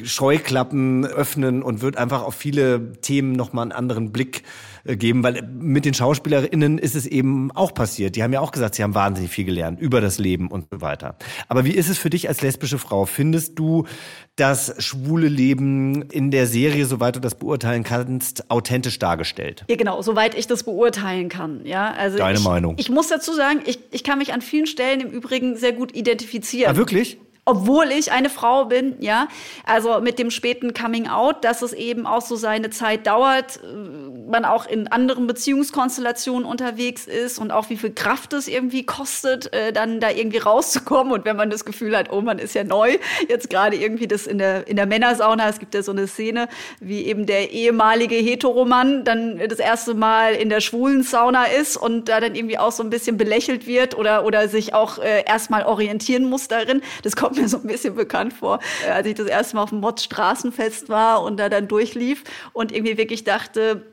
[0.03, 4.43] Scheuklappen öffnen und wird einfach auf viele Themen nochmal einen anderen Blick
[4.95, 8.17] geben, weil mit den SchauspielerInnen ist es eben auch passiert.
[8.17, 10.81] Die haben ja auch gesagt, sie haben wahnsinnig viel gelernt über das Leben und so
[10.81, 11.17] weiter.
[11.49, 13.07] Aber wie ist es für dich als lesbische Frau?
[13.07, 13.87] Findest du
[14.37, 19.65] das schwule Leben in der Serie, soweit du das beurteilen kannst, authentisch dargestellt?
[19.69, 21.65] Ja, genau, soweit ich das beurteilen kann.
[21.65, 22.75] Ja, also Deine ich, Meinung.
[22.79, 25.97] Ich muss dazu sagen, ich, ich kann mich an vielen Stellen im Übrigen sehr gut
[25.97, 26.71] identifizieren.
[26.71, 27.19] Ah, wirklich?
[27.49, 29.29] Obwohl ich eine Frau bin, ja.
[29.65, 34.29] Also mit dem späten Coming Out, dass es eben auch so seine Zeit dauert, äh,
[34.29, 39.53] man auch in anderen Beziehungskonstellationen unterwegs ist und auch wie viel Kraft es irgendwie kostet,
[39.53, 41.13] äh, dann da irgendwie rauszukommen.
[41.13, 44.27] Und wenn man das Gefühl hat, oh, man ist ja neu, jetzt gerade irgendwie das
[44.27, 46.49] in der, in der Männersauna, es gibt ja so eine Szene,
[46.81, 52.09] wie eben der ehemalige Heteromann dann das erste Mal in der schwulen Sauna ist und
[52.09, 55.65] da dann irgendwie auch so ein bisschen belächelt wird oder, oder sich auch äh, erstmal
[55.65, 56.83] orientieren muss darin.
[57.05, 59.71] Das kommt mir so ein bisschen bekannt vor, äh, als ich das erste Mal auf
[59.71, 63.87] dem Mod Straßenfest war und da dann durchlief und irgendwie wirklich dachte,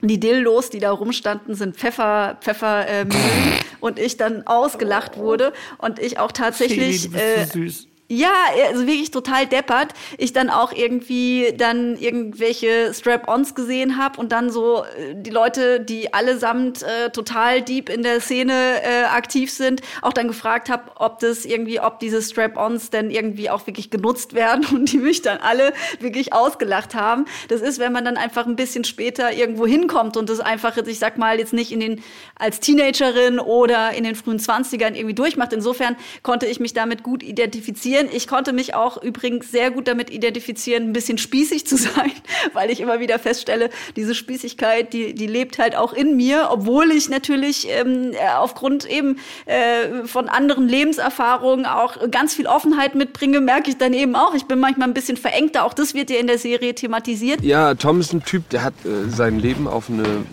[0.00, 3.06] die Dildos, die da rumstanden, sind Pfeffer, Pfeffer äh,
[3.80, 7.02] und ich dann ausgelacht wurde und ich auch tatsächlich.
[7.02, 7.88] Feli, du bist so süß.
[8.14, 8.34] Ja,
[8.68, 9.94] also wirklich total deppert.
[10.18, 15.80] Ich dann auch irgendwie dann irgendwelche Strap-ons gesehen habe und dann so äh, die Leute,
[15.80, 20.90] die allesamt äh, total deep in der Szene äh, aktiv sind, auch dann gefragt habe,
[20.96, 25.22] ob das irgendwie, ob diese Strap-ons denn irgendwie auch wirklich genutzt werden und die mich
[25.22, 27.24] dann alle wirklich ausgelacht haben.
[27.48, 30.98] Das ist, wenn man dann einfach ein bisschen später irgendwo hinkommt und das einfach, ich
[30.98, 32.02] sag mal, jetzt nicht in den
[32.38, 35.54] als Teenagerin oder in den frühen Zwanzigern irgendwie durchmacht.
[35.54, 38.16] Insofern konnte ich mich damit gut identifizieren identifizieren.
[38.16, 42.12] Ich konnte mich auch übrigens sehr gut damit identifizieren, ein bisschen spießig zu sein,
[42.52, 46.90] weil ich immer wieder feststelle, diese Spießigkeit, die, die lebt halt auch in mir, obwohl
[46.90, 53.40] ich natürlich ähm, äh, aufgrund eben äh, von anderen Lebenserfahrungen auch ganz viel Offenheit mitbringe,
[53.40, 54.34] merke ich dann eben auch.
[54.34, 55.64] Ich bin manchmal ein bisschen verengter.
[55.64, 57.42] Auch das wird ja in der Serie thematisiert.
[57.42, 60.24] Ja, Tom ist ein Typ, der hat äh, sein Leben auf eine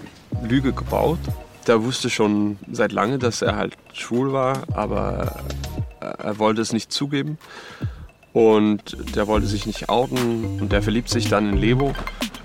[0.47, 1.19] Lüge gebaut.
[1.67, 5.43] Der wusste schon seit lange, dass er halt schwul war, aber
[6.00, 7.38] er wollte es nicht zugeben
[8.34, 11.94] und der wollte sich nicht outen und der verliebt sich dann in Lebo.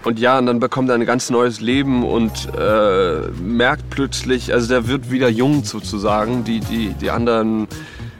[0.05, 4.69] Und ja, und dann bekommt er ein ganz neues Leben und äh, merkt plötzlich, also
[4.69, 6.45] der wird wieder jung sozusagen.
[6.45, 7.67] Die, die, die anderen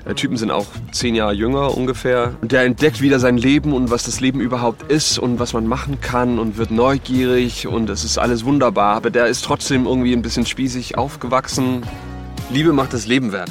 [0.07, 2.37] äh, Typen sind auch zehn Jahre jünger ungefähr.
[2.41, 5.67] Und der entdeckt wieder sein Leben und was das Leben überhaupt ist und was man
[5.67, 8.97] machen kann und wird neugierig und es ist alles wunderbar.
[8.97, 11.83] Aber der ist trotzdem irgendwie ein bisschen spießig aufgewachsen.
[12.51, 13.51] Liebe macht das Leben wert.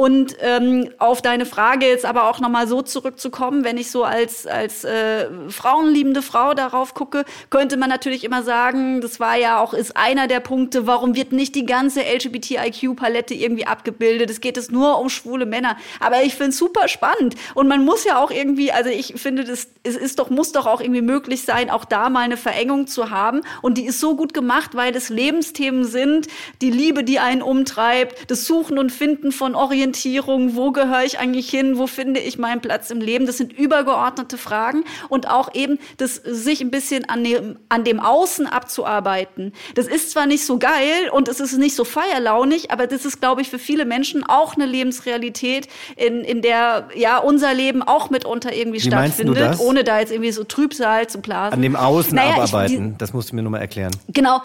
[0.00, 4.46] Und ähm, auf deine Frage jetzt aber auch nochmal so zurückzukommen, wenn ich so als,
[4.46, 9.74] als äh, frauenliebende Frau darauf gucke, könnte man natürlich immer sagen, das war ja auch,
[9.74, 14.30] ist einer der Punkte, warum wird nicht die ganze LGBTIQ-Palette irgendwie abgebildet?
[14.30, 15.76] Es geht es nur um schwule Männer.
[16.00, 17.34] Aber ich finde es super spannend.
[17.54, 20.64] Und man muss ja auch irgendwie, also ich finde, das, es ist doch, muss doch
[20.64, 23.42] auch irgendwie möglich sein, auch da mal eine Verengung zu haben.
[23.60, 26.28] Und die ist so gut gemacht, weil das Lebensthemen sind,
[26.62, 31.18] die Liebe, die einen umtreibt, das Suchen und Finden von Orientierung Selbstorientierung, wo gehöre ich
[31.18, 35.54] eigentlich hin, wo finde ich meinen Platz im Leben, das sind übergeordnete Fragen und auch
[35.54, 39.52] eben das sich ein bisschen an dem, an dem Außen abzuarbeiten.
[39.74, 43.20] Das ist zwar nicht so geil und es ist nicht so feierlaunig, aber das ist,
[43.20, 48.10] glaube ich, für viele Menschen auch eine Lebensrealität, in, in der ja unser Leben auch
[48.10, 51.54] mitunter irgendwie Wie stattfindet, ohne da jetzt irgendwie so Trübsal zu blasen.
[51.54, 53.92] An dem Außen Naja, ich- abarbeiten, das musst du mir nur mal erklären.
[54.08, 54.40] Genau.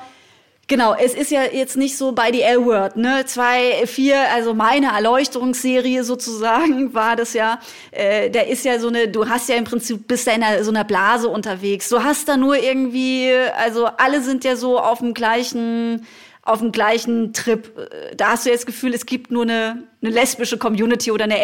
[0.67, 3.23] Genau, es ist ja jetzt nicht so bei die L-Word, ne?
[3.27, 7.59] Zwei, vier, also meine Erleuchtungsserie sozusagen war das ja,
[7.91, 10.63] äh, da ist ja so eine, du hast ja im Prinzip, bist da in einer,
[10.63, 11.89] so einer Blase unterwegs.
[11.89, 16.07] Du hast da nur irgendwie, also alle sind ja so auf dem gleichen,
[16.45, 17.77] auf dem gleichen Trip.
[17.77, 21.23] Äh, Da hast du jetzt das Gefühl, es gibt nur eine, eine lesbische Community oder
[21.25, 21.39] eine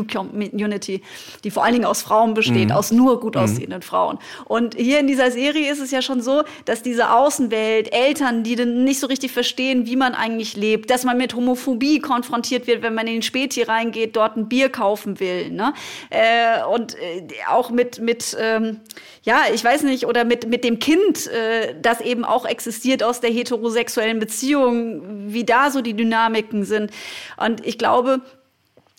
[0.00, 1.00] LGBTIQ-Community,
[1.44, 2.72] die vor allen Dingen aus Frauen besteht, Mhm.
[2.74, 3.40] aus nur gut Mhm.
[3.42, 4.18] aussehenden Frauen.
[4.44, 8.56] Und hier in dieser Serie ist es ja schon so, dass diese Außenwelt, Eltern, die
[8.56, 12.82] dann nicht so richtig verstehen, wie man eigentlich lebt, dass man mit Homophobie konfrontiert wird,
[12.82, 15.50] wenn man in den Späti reingeht, dort ein Bier kaufen will.
[15.50, 15.72] Ne?
[16.10, 18.80] Äh, und äh, auch mit, mit ähm,
[19.22, 23.20] ja, ich weiß nicht, oder mit, mit dem Kind, äh, das eben auch existiert aus
[23.20, 26.90] der heterosexuellen Beziehung, wie da so die Dynamiken sind.
[27.36, 28.20] Und ich glaube,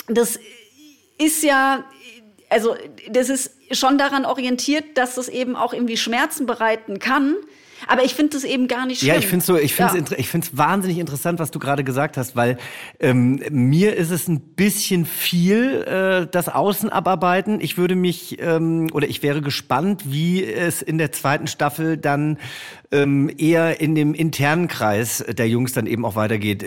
[0.07, 0.39] das
[1.17, 1.83] ist ja,
[2.49, 2.75] also
[3.09, 7.35] das ist schon daran orientiert, dass das eben auch irgendwie Schmerzen bereiten kann.
[7.85, 9.13] Aber ich finde das eben gar nicht schlimm.
[9.13, 10.03] Ja, ich finde so, ich finde Ja.
[10.03, 12.57] es ich find's wahnsinnig interessant, was du gerade gesagt hast, weil
[12.99, 17.61] ähm, mir ist es ein bisschen viel, äh, das Außen abarbeiten.
[17.61, 22.39] Ich würde mich ähm, oder ich wäre gespannt, wie es in der zweiten Staffel dann
[22.91, 26.65] ähm, eher in dem internen Kreis der Jungs dann eben auch weitergeht.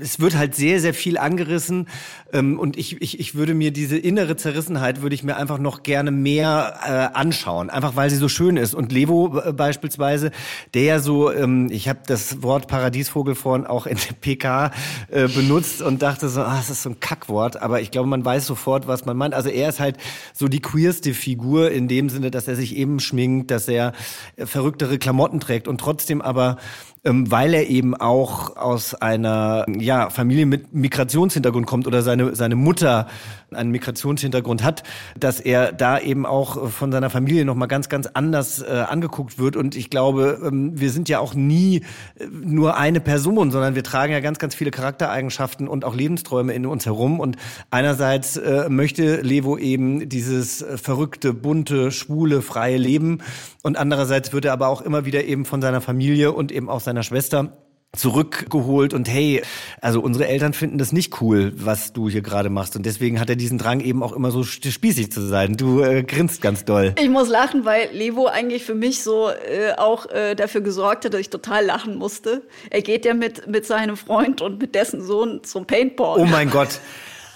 [0.00, 1.88] Es wird halt sehr, sehr viel angerissen
[2.32, 5.84] ähm, und ich, ich, ich würde mir diese innere Zerrissenheit würde ich mir einfach noch
[5.84, 8.74] gerne mehr äh, anschauen, einfach weil sie so schön ist.
[8.74, 10.32] Und Levo äh, beispielsweise,
[10.74, 14.72] der ja so, ähm, ich habe das Wort Paradiesvogel vorhin auch in der PK
[15.10, 18.24] äh, benutzt und dachte so, ah, das ist so ein Kackwort, aber ich glaube, man
[18.24, 19.34] weiß sofort, was man meint.
[19.34, 19.96] Also er ist halt
[20.32, 23.92] so die queerste Figur in dem Sinne, dass er sich eben schminkt, dass er
[24.36, 26.56] äh, verrücktere Klamotten trägt und trotzdem aber
[27.04, 32.54] ähm, weil er eben auch aus einer ja, Familie mit Migrationshintergrund kommt oder seine, seine
[32.54, 33.08] Mutter
[33.50, 34.82] einen Migrationshintergrund hat,
[35.18, 39.56] dass er da eben auch von seiner Familie nochmal ganz, ganz anders äh, angeguckt wird.
[39.56, 41.82] Und ich glaube, ähm, wir sind ja auch nie
[42.18, 46.52] äh, nur eine Person, sondern wir tragen ja ganz, ganz viele Charaktereigenschaften und auch Lebensträume
[46.52, 47.20] in uns herum.
[47.20, 47.36] Und
[47.70, 53.18] einerseits äh, möchte Levo eben dieses äh, verrückte, bunte, schwule, freie Leben.
[53.62, 56.80] Und andererseits wird er aber auch immer wieder eben von seiner Familie und eben auch
[56.80, 57.56] seiner Schwester
[57.94, 59.42] zurückgeholt und hey,
[59.82, 63.28] also unsere Eltern finden das nicht cool, was du hier gerade machst und deswegen hat
[63.28, 65.56] er diesen Drang eben auch immer so spießig zu sein.
[65.58, 66.94] Du äh, grinst ganz doll.
[66.98, 71.12] Ich muss lachen, weil Levo eigentlich für mich so äh, auch äh, dafür gesorgt hat,
[71.12, 72.42] dass ich total lachen musste.
[72.70, 76.18] Er geht ja mit, mit seinem Freund und mit dessen Sohn zum Paintball.
[76.18, 76.80] Oh mein Gott.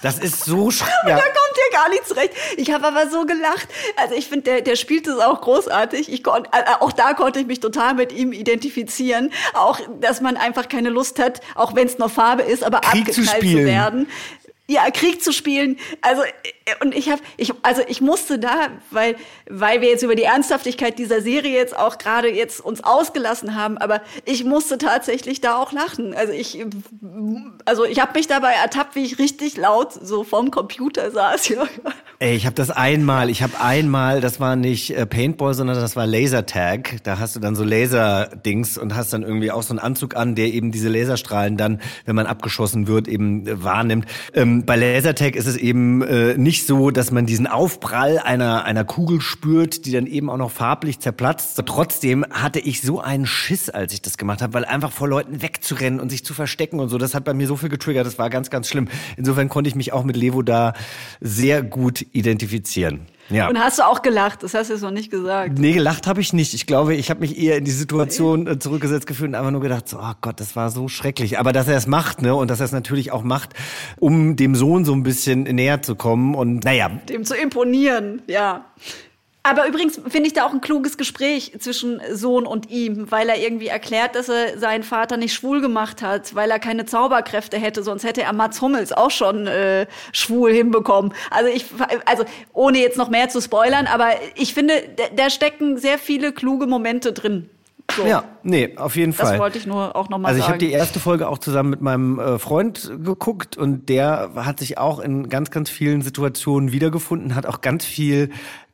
[0.07, 1.17] Das ist so sch Und ja.
[1.17, 2.31] da kommt ja gar nichts recht.
[2.55, 3.67] Ich habe aber so gelacht.
[3.97, 6.11] Also ich finde, der, der spielt es auch großartig.
[6.11, 9.33] Ich kon, äh, auch da konnte ich mich total mit ihm identifizieren.
[9.53, 13.13] Auch, dass man einfach keine Lust hat, auch wenn es nur Farbe ist, aber Krieg
[13.13, 13.65] zu abgeknallt zu, spielen.
[13.65, 14.09] werden.
[14.67, 15.77] Ja, Krieg zu spielen.
[16.01, 16.31] Also äh,
[16.81, 19.15] und ich habe, ich, also ich musste da, weil,
[19.49, 23.77] weil wir jetzt über die Ernsthaftigkeit dieser Serie jetzt auch gerade jetzt uns ausgelassen haben,
[23.77, 26.13] aber ich musste tatsächlich da auch lachen.
[26.13, 26.63] Also ich,
[27.65, 31.49] also ich habe mich dabei ertappt, wie ich richtig laut so vorm Computer saß.
[31.49, 31.67] Ja.
[32.19, 35.95] Ey, ich habe das einmal, ich habe einmal, das war nicht äh, Paintball, sondern das
[35.95, 37.03] war Lasertag.
[37.03, 40.33] Da hast du dann so Laserdings und hast dann irgendwie auch so einen Anzug an,
[40.33, 44.07] der eben diese Laserstrahlen dann, wenn man abgeschossen wird, eben äh, wahrnimmt.
[44.33, 48.83] Ähm, bei Lasertag ist es eben äh, nicht so, dass man diesen Aufprall einer, einer
[48.83, 51.61] Kugel spürt, die dann eben auch noch farblich zerplatzt.
[51.65, 55.41] Trotzdem hatte ich so einen Schiss, als ich das gemacht habe, weil einfach vor Leuten
[55.41, 58.17] wegzurennen und sich zu verstecken und so, das hat bei mir so viel getriggert, das
[58.17, 58.87] war ganz, ganz schlimm.
[59.17, 60.73] Insofern konnte ich mich auch mit Levo da
[61.21, 63.07] sehr gut identifizieren.
[63.29, 63.49] Ja.
[63.49, 64.43] Und hast du auch gelacht?
[64.43, 65.57] Das hast du jetzt noch nicht gesagt.
[65.57, 66.53] Nee, gelacht habe ich nicht.
[66.53, 69.61] Ich glaube, ich habe mich eher in die Situation äh, zurückgesetzt gefühlt und einfach nur
[69.61, 71.39] gedacht, so, oh Gott, das war so schrecklich.
[71.39, 73.53] Aber dass er es macht, ne, und dass er es natürlich auch macht,
[73.97, 78.65] um dem Sohn so ein bisschen näher zu kommen und naja, Dem zu imponieren, ja.
[79.49, 83.37] Aber übrigens finde ich da auch ein kluges Gespräch zwischen Sohn und ihm, weil er
[83.39, 87.81] irgendwie erklärt, dass er seinen Vater nicht schwul gemacht hat, weil er keine Zauberkräfte hätte,
[87.81, 91.13] sonst hätte er Mats Hummels auch schon äh, schwul hinbekommen.
[91.31, 91.65] Also ich,
[92.05, 94.73] also ohne jetzt noch mehr zu spoilern, aber ich finde,
[95.15, 97.49] da, stecken sehr viele kluge Momente drin.
[97.95, 98.05] So.
[98.05, 99.39] ja, nee, auf jeden Das Fall.
[99.39, 100.71] wollte ich nur auch noch mal Also ich habe sagen.
[100.71, 104.99] die erste Folge auch zusammen mit meinem äh, Freund geguckt und der hat sich auch
[104.99, 108.29] in ganz, ganz vielen Situationen wiedergefunden, hat auch ganz viel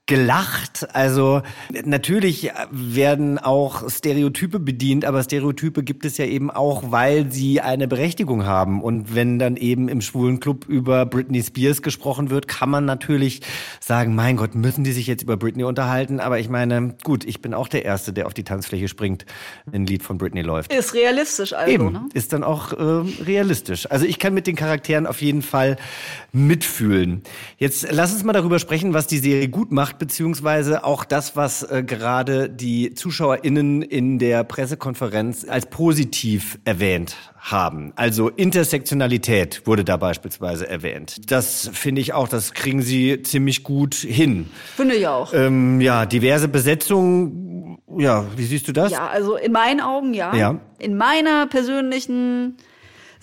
[0.05, 0.93] gelacht.
[0.93, 1.43] Also
[1.85, 7.87] natürlich werden auch Stereotype bedient, aber Stereotype gibt es ja eben auch, weil sie eine
[7.87, 8.81] Berechtigung haben.
[8.81, 13.41] Und wenn dann eben im schwulen Club über Britney Spears gesprochen wird, kann man natürlich
[13.79, 16.19] sagen, mein Gott, müssen die sich jetzt über Britney unterhalten?
[16.19, 19.25] Aber ich meine, gut, ich bin auch der Erste, der auf die Tanzfläche springt,
[19.65, 20.73] wenn ein Lied von Britney läuft.
[20.73, 22.09] Ist realistisch also, Eben, ne?
[22.13, 23.89] ist dann auch äh, realistisch.
[23.89, 25.77] Also ich kann mit den Charakteren auf jeden Fall
[26.33, 27.21] mitfühlen.
[27.57, 31.63] Jetzt lass uns mal darüber sprechen, was die Serie gut macht, beziehungsweise auch das, was
[31.63, 37.93] äh, gerade die ZuschauerInnen in der Pressekonferenz als positiv erwähnt haben.
[37.95, 41.31] Also Intersektionalität wurde da beispielsweise erwähnt.
[41.31, 44.49] Das finde ich auch, das kriegen sie ziemlich gut hin.
[44.75, 45.33] Finde ich auch.
[45.33, 48.91] Ähm, ja, diverse Besetzung, ja, wie siehst du das?
[48.91, 50.33] Ja, also in meinen Augen ja.
[50.35, 50.59] Ja.
[50.79, 52.57] In meiner persönlichen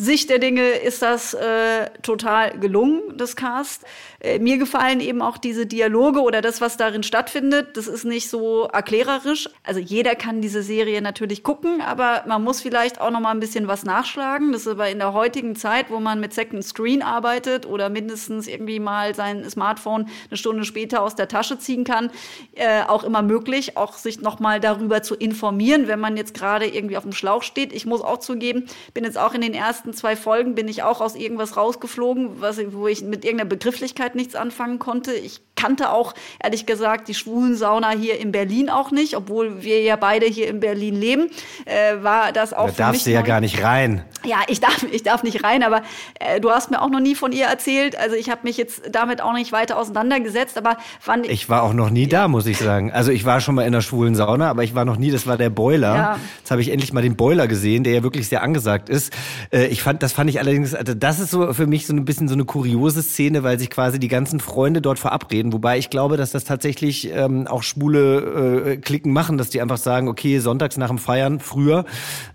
[0.00, 3.84] Sicht der Dinge ist das äh, total gelungen, das Cast.
[4.20, 7.76] Äh, mir gefallen eben auch diese Dialoge oder das, was darin stattfindet.
[7.76, 9.50] Das ist nicht so erklärerisch.
[9.62, 13.40] Also jeder kann diese Serie natürlich gucken, aber man muss vielleicht auch noch mal ein
[13.40, 14.52] bisschen was nachschlagen.
[14.52, 18.46] Das ist aber in der heutigen Zeit, wo man mit Second Screen arbeitet oder mindestens
[18.46, 22.10] irgendwie mal sein Smartphone eine Stunde später aus der Tasche ziehen kann,
[22.54, 26.66] äh, auch immer möglich, auch sich noch mal darüber zu informieren, wenn man jetzt gerade
[26.66, 27.74] irgendwie auf dem Schlauch steht.
[27.74, 31.00] Ich muss auch zugeben, bin jetzt auch in den ersten zwei Folgen bin ich auch
[31.00, 35.12] aus irgendwas rausgeflogen, was, wo ich mit irgendeiner Begrifflichkeit nichts anfangen konnte.
[35.12, 39.82] Ich kannte auch, ehrlich gesagt, die schwulen Sauna hier in Berlin auch nicht, obwohl wir
[39.82, 41.30] ja beide hier in Berlin leben,
[41.64, 44.02] äh, war das auch da für darfst du ja gar nicht rein.
[44.24, 45.82] Ja, ich darf, ich darf nicht rein, aber
[46.18, 47.96] äh, du hast mir auch noch nie von ihr erzählt.
[47.96, 51.72] Also ich habe mich jetzt damit auch nicht weiter auseinandergesetzt, aber fand Ich war auch
[51.72, 52.92] noch nie da, muss ich sagen.
[52.92, 55.26] Also ich war schon mal in der schwulen Sauna, aber ich war noch nie, das
[55.26, 55.94] war der Boiler.
[55.94, 56.18] Ja.
[56.38, 59.12] Jetzt habe ich endlich mal den Boiler gesehen, der ja wirklich sehr angesagt ist.
[59.52, 62.04] Äh, Ich fand, das fand ich allerdings, also das ist so für mich so ein
[62.04, 65.49] bisschen so eine kuriose Szene, weil sich quasi die ganzen Freunde dort verabreden.
[65.52, 69.78] Wobei ich glaube, dass das tatsächlich ähm, auch schwule äh, Klicken machen, dass die einfach
[69.78, 71.84] sagen, okay, sonntags nach dem Feiern, früher,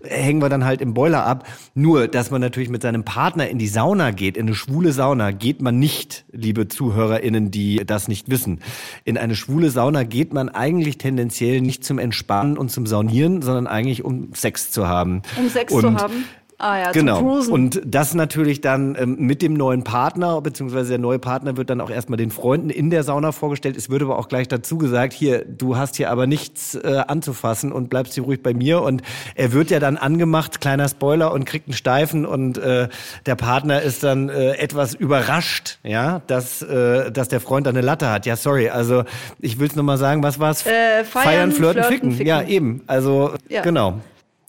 [0.02, 1.46] äh, hängen wir dann halt im Boiler ab.
[1.74, 5.30] Nur, dass man natürlich mit seinem Partner in die Sauna geht, in eine schwule Sauna,
[5.30, 8.60] geht man nicht, liebe ZuhörerInnen, die das nicht wissen.
[9.04, 13.66] In eine schwule Sauna geht man eigentlich tendenziell nicht zum Entspannen und zum Saunieren, sondern
[13.66, 15.22] eigentlich um Sex zu haben.
[15.38, 16.24] um Sex und zu haben.
[16.58, 17.18] Ah ja, genau.
[17.18, 17.52] zum Cruisen.
[17.52, 21.80] Und das natürlich dann ähm, mit dem neuen Partner, beziehungsweise der neue Partner wird dann
[21.82, 23.76] auch erstmal den Freunden in der Sauna vorgestellt.
[23.76, 27.72] Es wird aber auch gleich dazu gesagt, hier, du hast hier aber nichts äh, anzufassen
[27.72, 28.80] und bleibst hier ruhig bei mir.
[28.80, 29.02] Und
[29.34, 32.88] er wird ja dann angemacht, kleiner Spoiler, und kriegt einen Steifen und äh,
[33.26, 37.82] der Partner ist dann äh, etwas überrascht, ja, dass, äh, dass der Freund da eine
[37.82, 38.24] Latte hat.
[38.24, 39.04] Ja, sorry, also
[39.40, 40.64] ich will's nur mal sagen, was war's?
[40.66, 42.12] Äh, feiern, flirten, flirten, ficken.
[42.12, 42.26] ficken.
[42.26, 42.82] Ja, eben.
[42.86, 43.60] Also, Ja.
[43.62, 44.00] genau.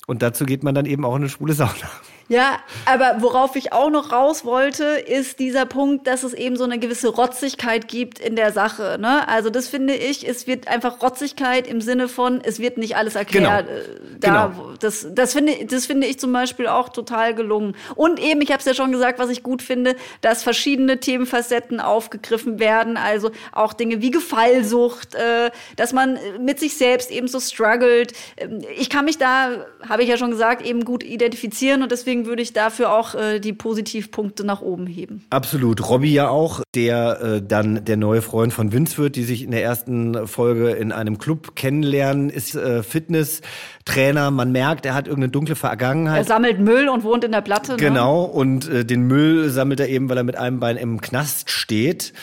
[0.08, 1.92] Und dazu geht man dann eben auch in eine schwule Sauna.
[2.30, 6.66] Ja, aber worauf ich auch noch raus wollte, ist dieser Punkt, dass es eben so
[6.66, 8.98] eine gewisse Rotzigkeit gibt in der Sache.
[9.00, 9.28] Ne?
[9.30, 13.16] Also das finde ich, es wird einfach Rotzigkeit im Sinne von, es wird nicht alles
[13.16, 13.68] erklärt.
[13.68, 13.80] Genau.
[13.80, 13.84] Äh,
[14.20, 14.74] Da, Genau.
[14.80, 17.76] das, das, finde, das finde ich zum Beispiel auch total gelungen.
[17.96, 21.80] Und eben, ich habe es ja schon gesagt, was ich gut finde, dass verschiedene Themenfacetten
[21.80, 22.98] aufgegriffen werden.
[22.98, 28.14] Also auch Dinge wie Gefallsucht, äh, dass man mit sich selbst eben so struggelt.
[28.38, 32.17] Ähm, Ich kann mich da, habe ich ja schon gesagt, eben gut identifizieren und deswegen
[32.26, 35.24] würde ich dafür auch äh, die Positivpunkte nach oben heben.
[35.30, 35.88] Absolut.
[35.88, 39.52] Robbie ja auch, der äh, dann der neue Freund von Vince wird, die sich in
[39.52, 44.32] der ersten Folge in einem Club kennenlernen, ist äh, Fitnesstrainer.
[44.32, 46.28] Man merkt, er hat irgendeine dunkle Er Vergangenheit.
[46.28, 47.74] sammelt Müll und wohnt in der Platte.
[47.74, 47.78] Ne?
[47.78, 51.52] Genau, und äh, den Müll sammelt er eben, weil er mit einem Bein im Knast
[51.52, 52.14] steht.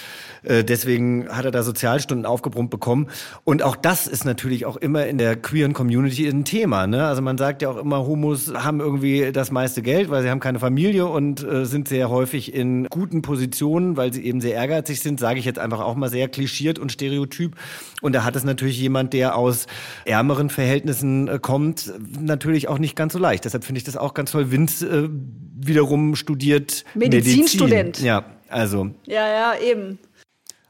[0.45, 3.09] Äh, Deswegen hat er da Sozialstunden aufgebrummt bekommen.
[3.45, 6.87] Und auch das ist natürlich auch immer in der queeren Community ein Thema.
[6.87, 7.07] Ne?
[7.07, 10.41] Also man sagt ja auch immer, Homos haben irgendwie das meiste Geld, weil sie haben
[10.41, 15.01] keine Familie und äh, sind sehr häufig in guten Positionen, weil sie eben sehr ehrgeizig
[15.01, 17.57] sind, sage ich jetzt einfach auch mal sehr klischiert und stereotyp.
[18.03, 19.67] Und da hat es natürlich jemand, der aus
[20.05, 23.45] ärmeren Verhältnissen äh, kommt, natürlich auch nicht ganz so leicht.
[23.45, 24.51] Deshalb finde ich das auch ganz toll.
[24.51, 25.09] Vince äh,
[25.57, 27.71] wiederum studiert Medizinstudent.
[27.87, 28.07] Medizin.
[28.07, 29.99] Ja, also Ja, ja, eben.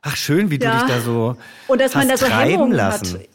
[0.04, 0.72] Ach, schön, wie Ja.
[0.80, 1.36] du dich da so
[1.66, 3.18] Und dass man da so treiben Hemmungen lassen.
[3.18, 3.28] hat.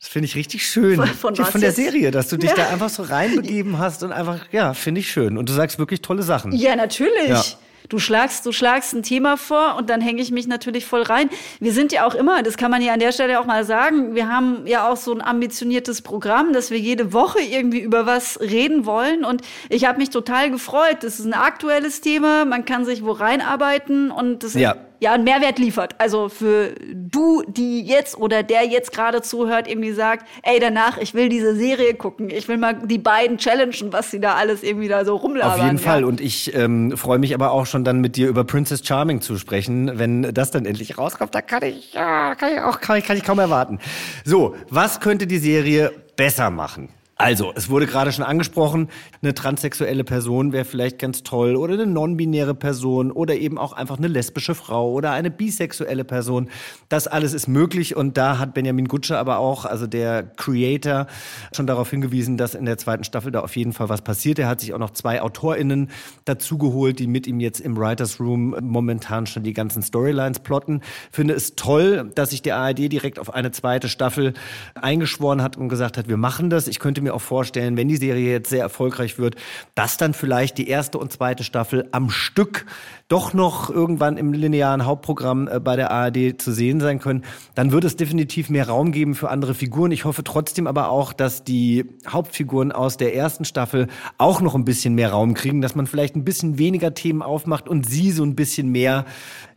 [0.00, 0.96] Das finde ich richtig schön.
[1.06, 1.76] Von- von der jetzt?
[1.76, 2.56] Serie, dass du dich Ja.
[2.56, 5.36] da einfach so reinbegeben hast und einfach, ja, finde ich schön.
[5.38, 6.52] Und du sagst wirklich tolle Sachen.
[6.52, 7.28] Ja, natürlich.
[7.28, 7.42] Ja.
[7.88, 11.28] Du schlagst, du schlagst ein Thema vor und dann hänge ich mich natürlich voll rein.
[11.60, 14.14] Wir sind ja auch immer, das kann man ja an der Stelle auch mal sagen,
[14.14, 18.40] wir haben ja auch so ein ambitioniertes Programm, dass wir jede Woche irgendwie über was
[18.40, 19.24] reden wollen.
[19.24, 20.98] Und ich habe mich total gefreut.
[21.02, 24.76] Das ist ein aktuelles Thema, man kann sich wo reinarbeiten und das Ja.
[25.02, 25.96] Ja einen Mehrwert liefert.
[25.98, 31.12] Also für du, die jetzt oder der jetzt gerade zuhört, irgendwie sagt, ey, danach, ich
[31.12, 34.86] will diese Serie gucken, ich will mal die beiden challengen, was sie da alles irgendwie
[34.86, 35.58] da so rumlabern.
[35.58, 35.82] Auf jeden ja.
[35.82, 36.04] Fall.
[36.04, 39.36] Und ich ähm, freue mich aber auch schon dann mit dir über Princess Charming zu
[39.38, 41.34] sprechen, wenn das dann endlich rauskommt.
[41.34, 43.80] Da kann ich, ja, kann ich auch, kann ich, kann ich kaum erwarten.
[44.24, 46.90] So, was könnte die Serie besser machen?
[47.22, 48.88] Also, es wurde gerade schon angesprochen,
[49.22, 53.96] eine transsexuelle Person wäre vielleicht ganz toll oder eine non-binäre Person oder eben auch einfach
[53.96, 56.48] eine lesbische Frau oder eine bisexuelle Person.
[56.88, 61.06] Das alles ist möglich und da hat Benjamin Gutsche aber auch, also der Creator,
[61.54, 64.40] schon darauf hingewiesen, dass in der zweiten Staffel da auf jeden Fall was passiert.
[64.40, 65.90] Er hat sich auch noch zwei AutorInnen
[66.24, 70.80] dazugeholt, die mit ihm jetzt im Writers Room momentan schon die ganzen Storylines plotten.
[71.12, 74.34] Finde es toll, dass sich der ARD direkt auf eine zweite Staffel
[74.74, 76.66] eingeschworen hat und gesagt hat, wir machen das.
[76.66, 79.36] Ich könnte mir auch vorstellen, wenn die Serie jetzt sehr erfolgreich wird,
[79.74, 82.66] dass dann vielleicht die erste und zweite Staffel am Stück
[83.12, 87.70] doch noch irgendwann im linearen Hauptprogramm äh, bei der ARD zu sehen sein können, dann
[87.70, 89.92] wird es definitiv mehr Raum geben für andere Figuren.
[89.92, 94.64] Ich hoffe trotzdem aber auch, dass die Hauptfiguren aus der ersten Staffel auch noch ein
[94.64, 98.24] bisschen mehr Raum kriegen, dass man vielleicht ein bisschen weniger Themen aufmacht und sie so
[98.24, 99.04] ein bisschen mehr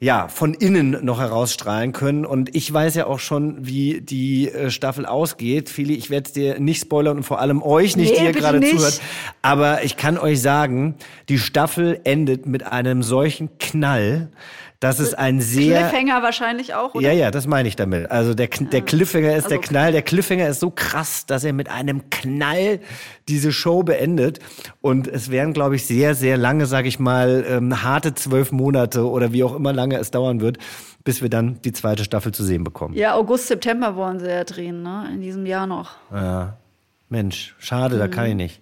[0.01, 2.25] ja, von innen noch herausstrahlen können.
[2.25, 5.69] Und ich weiß ja auch schon, wie die äh, Staffel ausgeht.
[5.69, 8.31] Fili, ich werde es dir nicht spoilern und vor allem euch nicht, Nee, die ihr
[8.31, 9.01] gerade zuhört.
[9.41, 10.95] Aber ich kann euch sagen,
[11.29, 14.29] die Staffel endet mit einem solchen Knall,
[14.81, 17.07] dass es ein sehr Cliffhanger wahrscheinlich auch, oder?
[17.07, 18.11] ja, ja, das meine ich damit.
[18.11, 19.59] Also der, der Cliffhanger ist Also der.
[19.59, 19.91] Knall.
[19.93, 22.79] Der Cliffhanger ist so krass, dass er mit einem Knall
[23.27, 24.39] diese Show beendet.
[24.81, 29.07] Und es wären, glaube ich, sehr, sehr lange, sage ich mal, ähm, harte zwölf Monate
[29.09, 30.57] oder wie auch immer lange es dauern wird,
[31.03, 32.95] bis wir dann die zweite Staffel zu sehen bekommen.
[32.95, 35.09] Ja, August, September wollen sie ja drehen, ne?
[35.13, 35.91] In diesem Jahr noch.
[36.11, 36.57] Ja.
[37.09, 38.11] Mensch, schade, da Mhm.
[38.11, 38.61] kann ich nicht.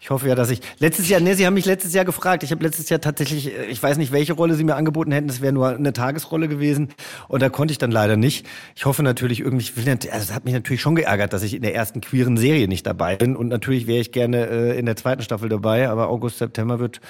[0.00, 2.42] Ich hoffe ja, dass ich letztes Jahr, ne, Sie haben mich letztes Jahr gefragt.
[2.42, 5.28] Ich habe letztes Jahr tatsächlich, äh, ich weiß nicht, welche Rolle Sie mir angeboten hätten.
[5.28, 6.88] Es wäre nur eine Tagesrolle gewesen
[7.28, 8.44] und da konnte ich dann leider nicht.
[8.74, 9.64] Ich hoffe natürlich irgendwie,
[10.10, 12.84] also es hat mich natürlich schon geärgert, dass ich in der ersten queeren Serie nicht
[12.84, 16.38] dabei bin und natürlich wäre ich gerne äh, in der zweiten Staffel dabei, aber August,
[16.38, 17.00] September wird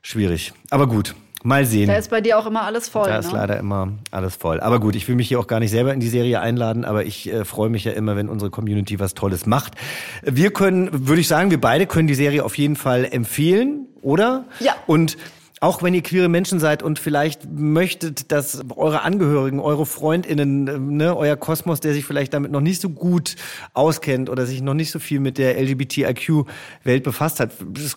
[0.00, 0.52] schwierig.
[0.70, 1.88] Aber gut, mal sehen.
[1.88, 3.18] Da ist bei dir auch immer alles voll, Da ne?
[3.20, 4.60] ist leider immer alles voll.
[4.60, 7.04] Aber gut, ich will mich hier auch gar nicht selber in die Serie einladen, aber
[7.04, 9.74] ich äh, freue mich ja immer, wenn unsere Community was Tolles macht.
[10.22, 14.44] Wir können, würde ich sagen, wir beide können die Serie auf jeden Fall empfehlen, oder?
[14.60, 14.74] Ja.
[14.86, 15.16] Und
[15.62, 20.78] auch wenn ihr queere Menschen seid und vielleicht möchtet, dass eure Angehörigen, eure FreundInnen, äh,
[20.78, 23.36] ne, euer Kosmos, der sich vielleicht damit noch nicht so gut
[23.74, 27.52] auskennt oder sich noch nicht so viel mit der LGBTIQ-Welt befasst hat,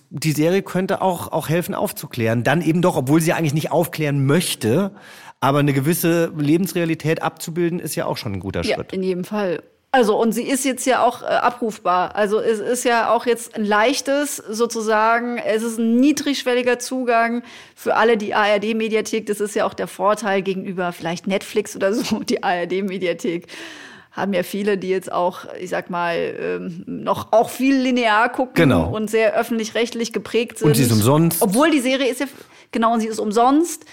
[0.09, 2.43] die Serie könnte auch, auch helfen aufzuklären.
[2.43, 4.91] Dann eben doch, obwohl sie eigentlich nicht aufklären möchte,
[5.39, 8.93] aber eine gewisse Lebensrealität abzubilden, ist ja auch schon ein guter Ja, Schritt.
[8.93, 9.63] in jedem Fall.
[9.95, 12.15] Also, und sie ist jetzt ja auch äh, abrufbar.
[12.15, 17.43] Also, es ist ja auch jetzt ein leichtes, sozusagen, es ist ein niedrigschwelliger Zugang
[17.75, 19.27] für alle die ARD-Mediathek.
[19.27, 23.45] Das ist ja auch der Vorteil gegenüber vielleicht Netflix oder so, die ARD-Mediathek.
[24.11, 28.55] Haben ja viele, die jetzt auch, ich sag mal, ähm, noch auch viel linear gucken
[28.55, 28.89] Genau.
[28.89, 30.69] und sehr öffentlich-rechtlich geprägt sind.
[30.69, 31.39] Und sie ist umsonst.
[31.39, 32.25] Obwohl die Serie ist ja,
[32.71, 33.85] genau, und sie ist umsonst.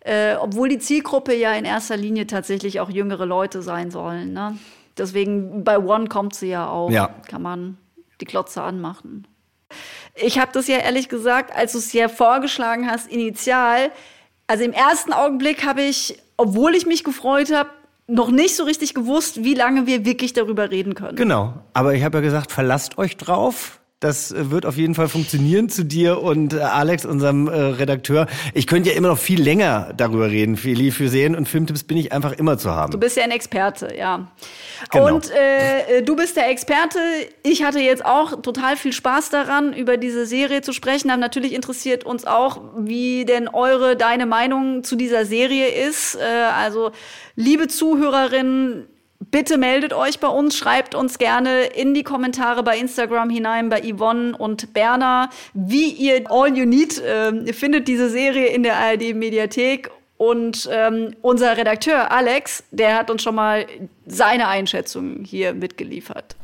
[0.00, 4.32] Äh, obwohl die Zielgruppe ja in erster Linie tatsächlich auch jüngere Leute sein sollen.
[4.32, 4.56] Ne?
[4.98, 6.90] Deswegen bei One kommt sie ja auch.
[6.90, 7.10] Ja.
[7.28, 7.78] Kann man
[8.20, 9.26] die Glotze anmachen.
[10.14, 13.90] Ich habe das ja ehrlich gesagt, als du es ja vorgeschlagen hast, initial,
[14.46, 17.70] also im ersten Augenblick habe ich, obwohl ich mich gefreut habe,
[18.06, 21.16] noch nicht so richtig gewusst, wie lange wir wirklich darüber reden können.
[21.16, 21.54] Genau.
[21.74, 23.77] Aber ich habe ja gesagt, verlasst euch drauf.
[24.00, 28.28] Das äh, wird auf jeden Fall funktionieren zu dir und äh, Alex, unserem äh, Redakteur.
[28.54, 30.56] Ich könnte ja immer noch viel länger darüber reden.
[30.56, 32.92] Feli, für Serien und Filmtipps bin ich einfach immer zu haben.
[32.92, 34.30] Du bist ja ein Experte, ja.
[34.92, 35.16] Genau.
[35.16, 37.00] Und äh, du bist der Experte.
[37.42, 41.10] Ich hatte jetzt auch total viel Spaß daran, über diese Serie zu sprechen.
[41.10, 46.16] Aber natürlich interessiert uns auch, wie denn eure, deine Meinung zu dieser Serie ist.
[46.16, 46.92] Also,
[47.34, 48.86] liebe Zuhörerinnen,
[49.30, 53.82] Bitte meldet euch bei uns, schreibt uns gerne in die Kommentare bei Instagram hinein, bei
[53.82, 59.90] Yvonne und Berner, wie ihr All You Need äh, findet diese Serie in der ARD-Mediathek.
[60.16, 63.66] Und ähm, unser Redakteur Alex, der hat uns schon mal
[64.06, 66.36] seine Einschätzung hier mitgeliefert.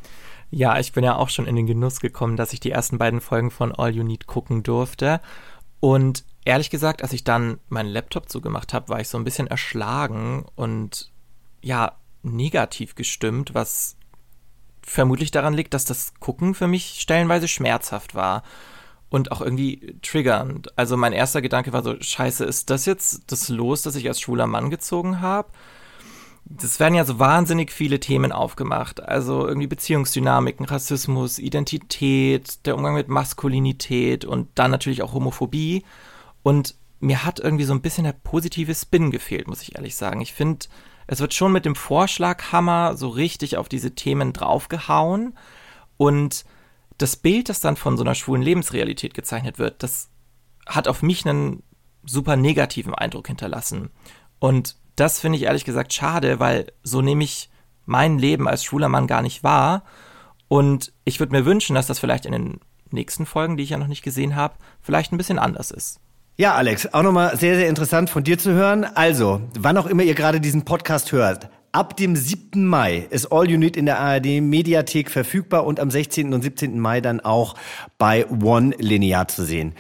[0.51, 3.21] Ja, ich bin ja auch schon in den Genuss gekommen, dass ich die ersten beiden
[3.21, 5.21] Folgen von All You Need gucken durfte.
[5.81, 9.49] Und ehrlich gesagt, als ich dann meinen Laptop zugemacht habe, war ich so ein bisschen
[9.49, 11.11] erschlagen und
[11.61, 13.97] ja, negativ gestimmt, was
[14.83, 18.43] vermutlich daran liegt, dass das Gucken für mich stellenweise schmerzhaft war
[19.09, 20.77] und auch irgendwie triggernd.
[20.77, 24.21] Also mein erster Gedanke war so, scheiße, ist das jetzt das Los, das ich als
[24.21, 25.49] schwuler Mann gezogen habe?
[26.47, 29.03] Das werden ja so wahnsinnig viele Themen aufgemacht.
[29.03, 35.85] Also irgendwie Beziehungsdynamiken, Rassismus, Identität, der Umgang mit Maskulinität und dann natürlich auch Homophobie.
[36.43, 40.21] Und mir hat irgendwie so ein bisschen der positive Spin gefehlt, muss ich ehrlich sagen.
[40.21, 40.67] Ich finde,
[41.07, 45.37] es wird schon mit dem Vorschlaghammer so richtig auf diese Themen draufgehauen
[45.97, 46.45] und
[46.99, 50.11] das Bild, das dann von so einer schwulen Lebensrealität gezeichnet wird, das
[50.67, 51.63] hat auf mich einen
[52.05, 53.91] super negativen Eindruck hinterlassen.
[54.39, 57.51] Und das finde ich ehrlich gesagt schade, weil so nehme ich
[57.87, 59.85] mein Leben als schwuler Mann gar nicht wahr.
[60.49, 63.79] Und ich würde mir wünschen, dass das vielleicht in den nächsten Folgen, die ich ja
[63.79, 66.01] noch nicht gesehen habe, vielleicht ein bisschen anders ist.
[66.37, 68.85] Ja, Alex, auch nochmal sehr, sehr interessant von dir zu hören.
[68.85, 72.67] Also, wann auch immer ihr gerade diesen Podcast hört, ab dem 7.
[72.67, 76.35] Mai ist All You Need in der ARD Mediathek verfügbar und am 16.
[76.35, 76.81] und 17.
[76.81, 77.55] Mai dann auch
[77.99, 79.75] bei One linear zu sehen.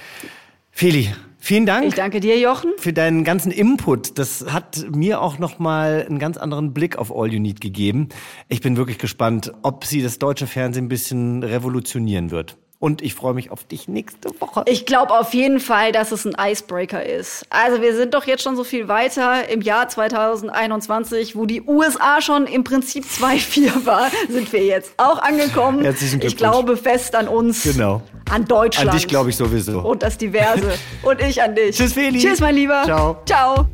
[0.70, 1.86] Feli, Vielen Dank.
[1.86, 2.70] Ich danke dir, Jochen.
[2.78, 4.18] Für deinen ganzen Input.
[4.18, 8.08] Das hat mir auch nochmal einen ganz anderen Blick auf All You Need gegeben.
[8.48, 12.56] Ich bin wirklich gespannt, ob sie das deutsche Fernsehen ein bisschen revolutionieren wird.
[12.84, 14.62] Und ich freue mich auf dich nächste Woche.
[14.66, 17.46] Ich glaube auf jeden Fall, dass es ein Icebreaker ist.
[17.48, 19.48] Also wir sind doch jetzt schon so viel weiter.
[19.48, 25.18] Im Jahr 2021, wo die USA schon im Prinzip 2-4 war, sind wir jetzt auch
[25.22, 25.82] angekommen.
[25.82, 26.32] Herzlichen Glückwunsch.
[26.34, 27.62] Ich glaube fest an uns.
[27.62, 28.02] Genau.
[28.30, 28.90] An Deutschland.
[28.90, 29.80] An dich glaube ich sowieso.
[29.80, 30.74] Und das Diverse.
[31.02, 31.78] Und ich an dich.
[31.78, 32.18] Tschüss, Feli.
[32.18, 32.82] Tschüss, mein Lieber.
[32.84, 33.16] Ciao.
[33.24, 33.66] Ciao.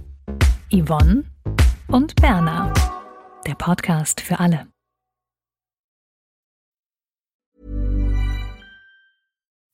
[0.73, 1.25] Yvonne
[1.89, 2.73] und Berna.
[3.45, 4.70] Der Podcast für alle.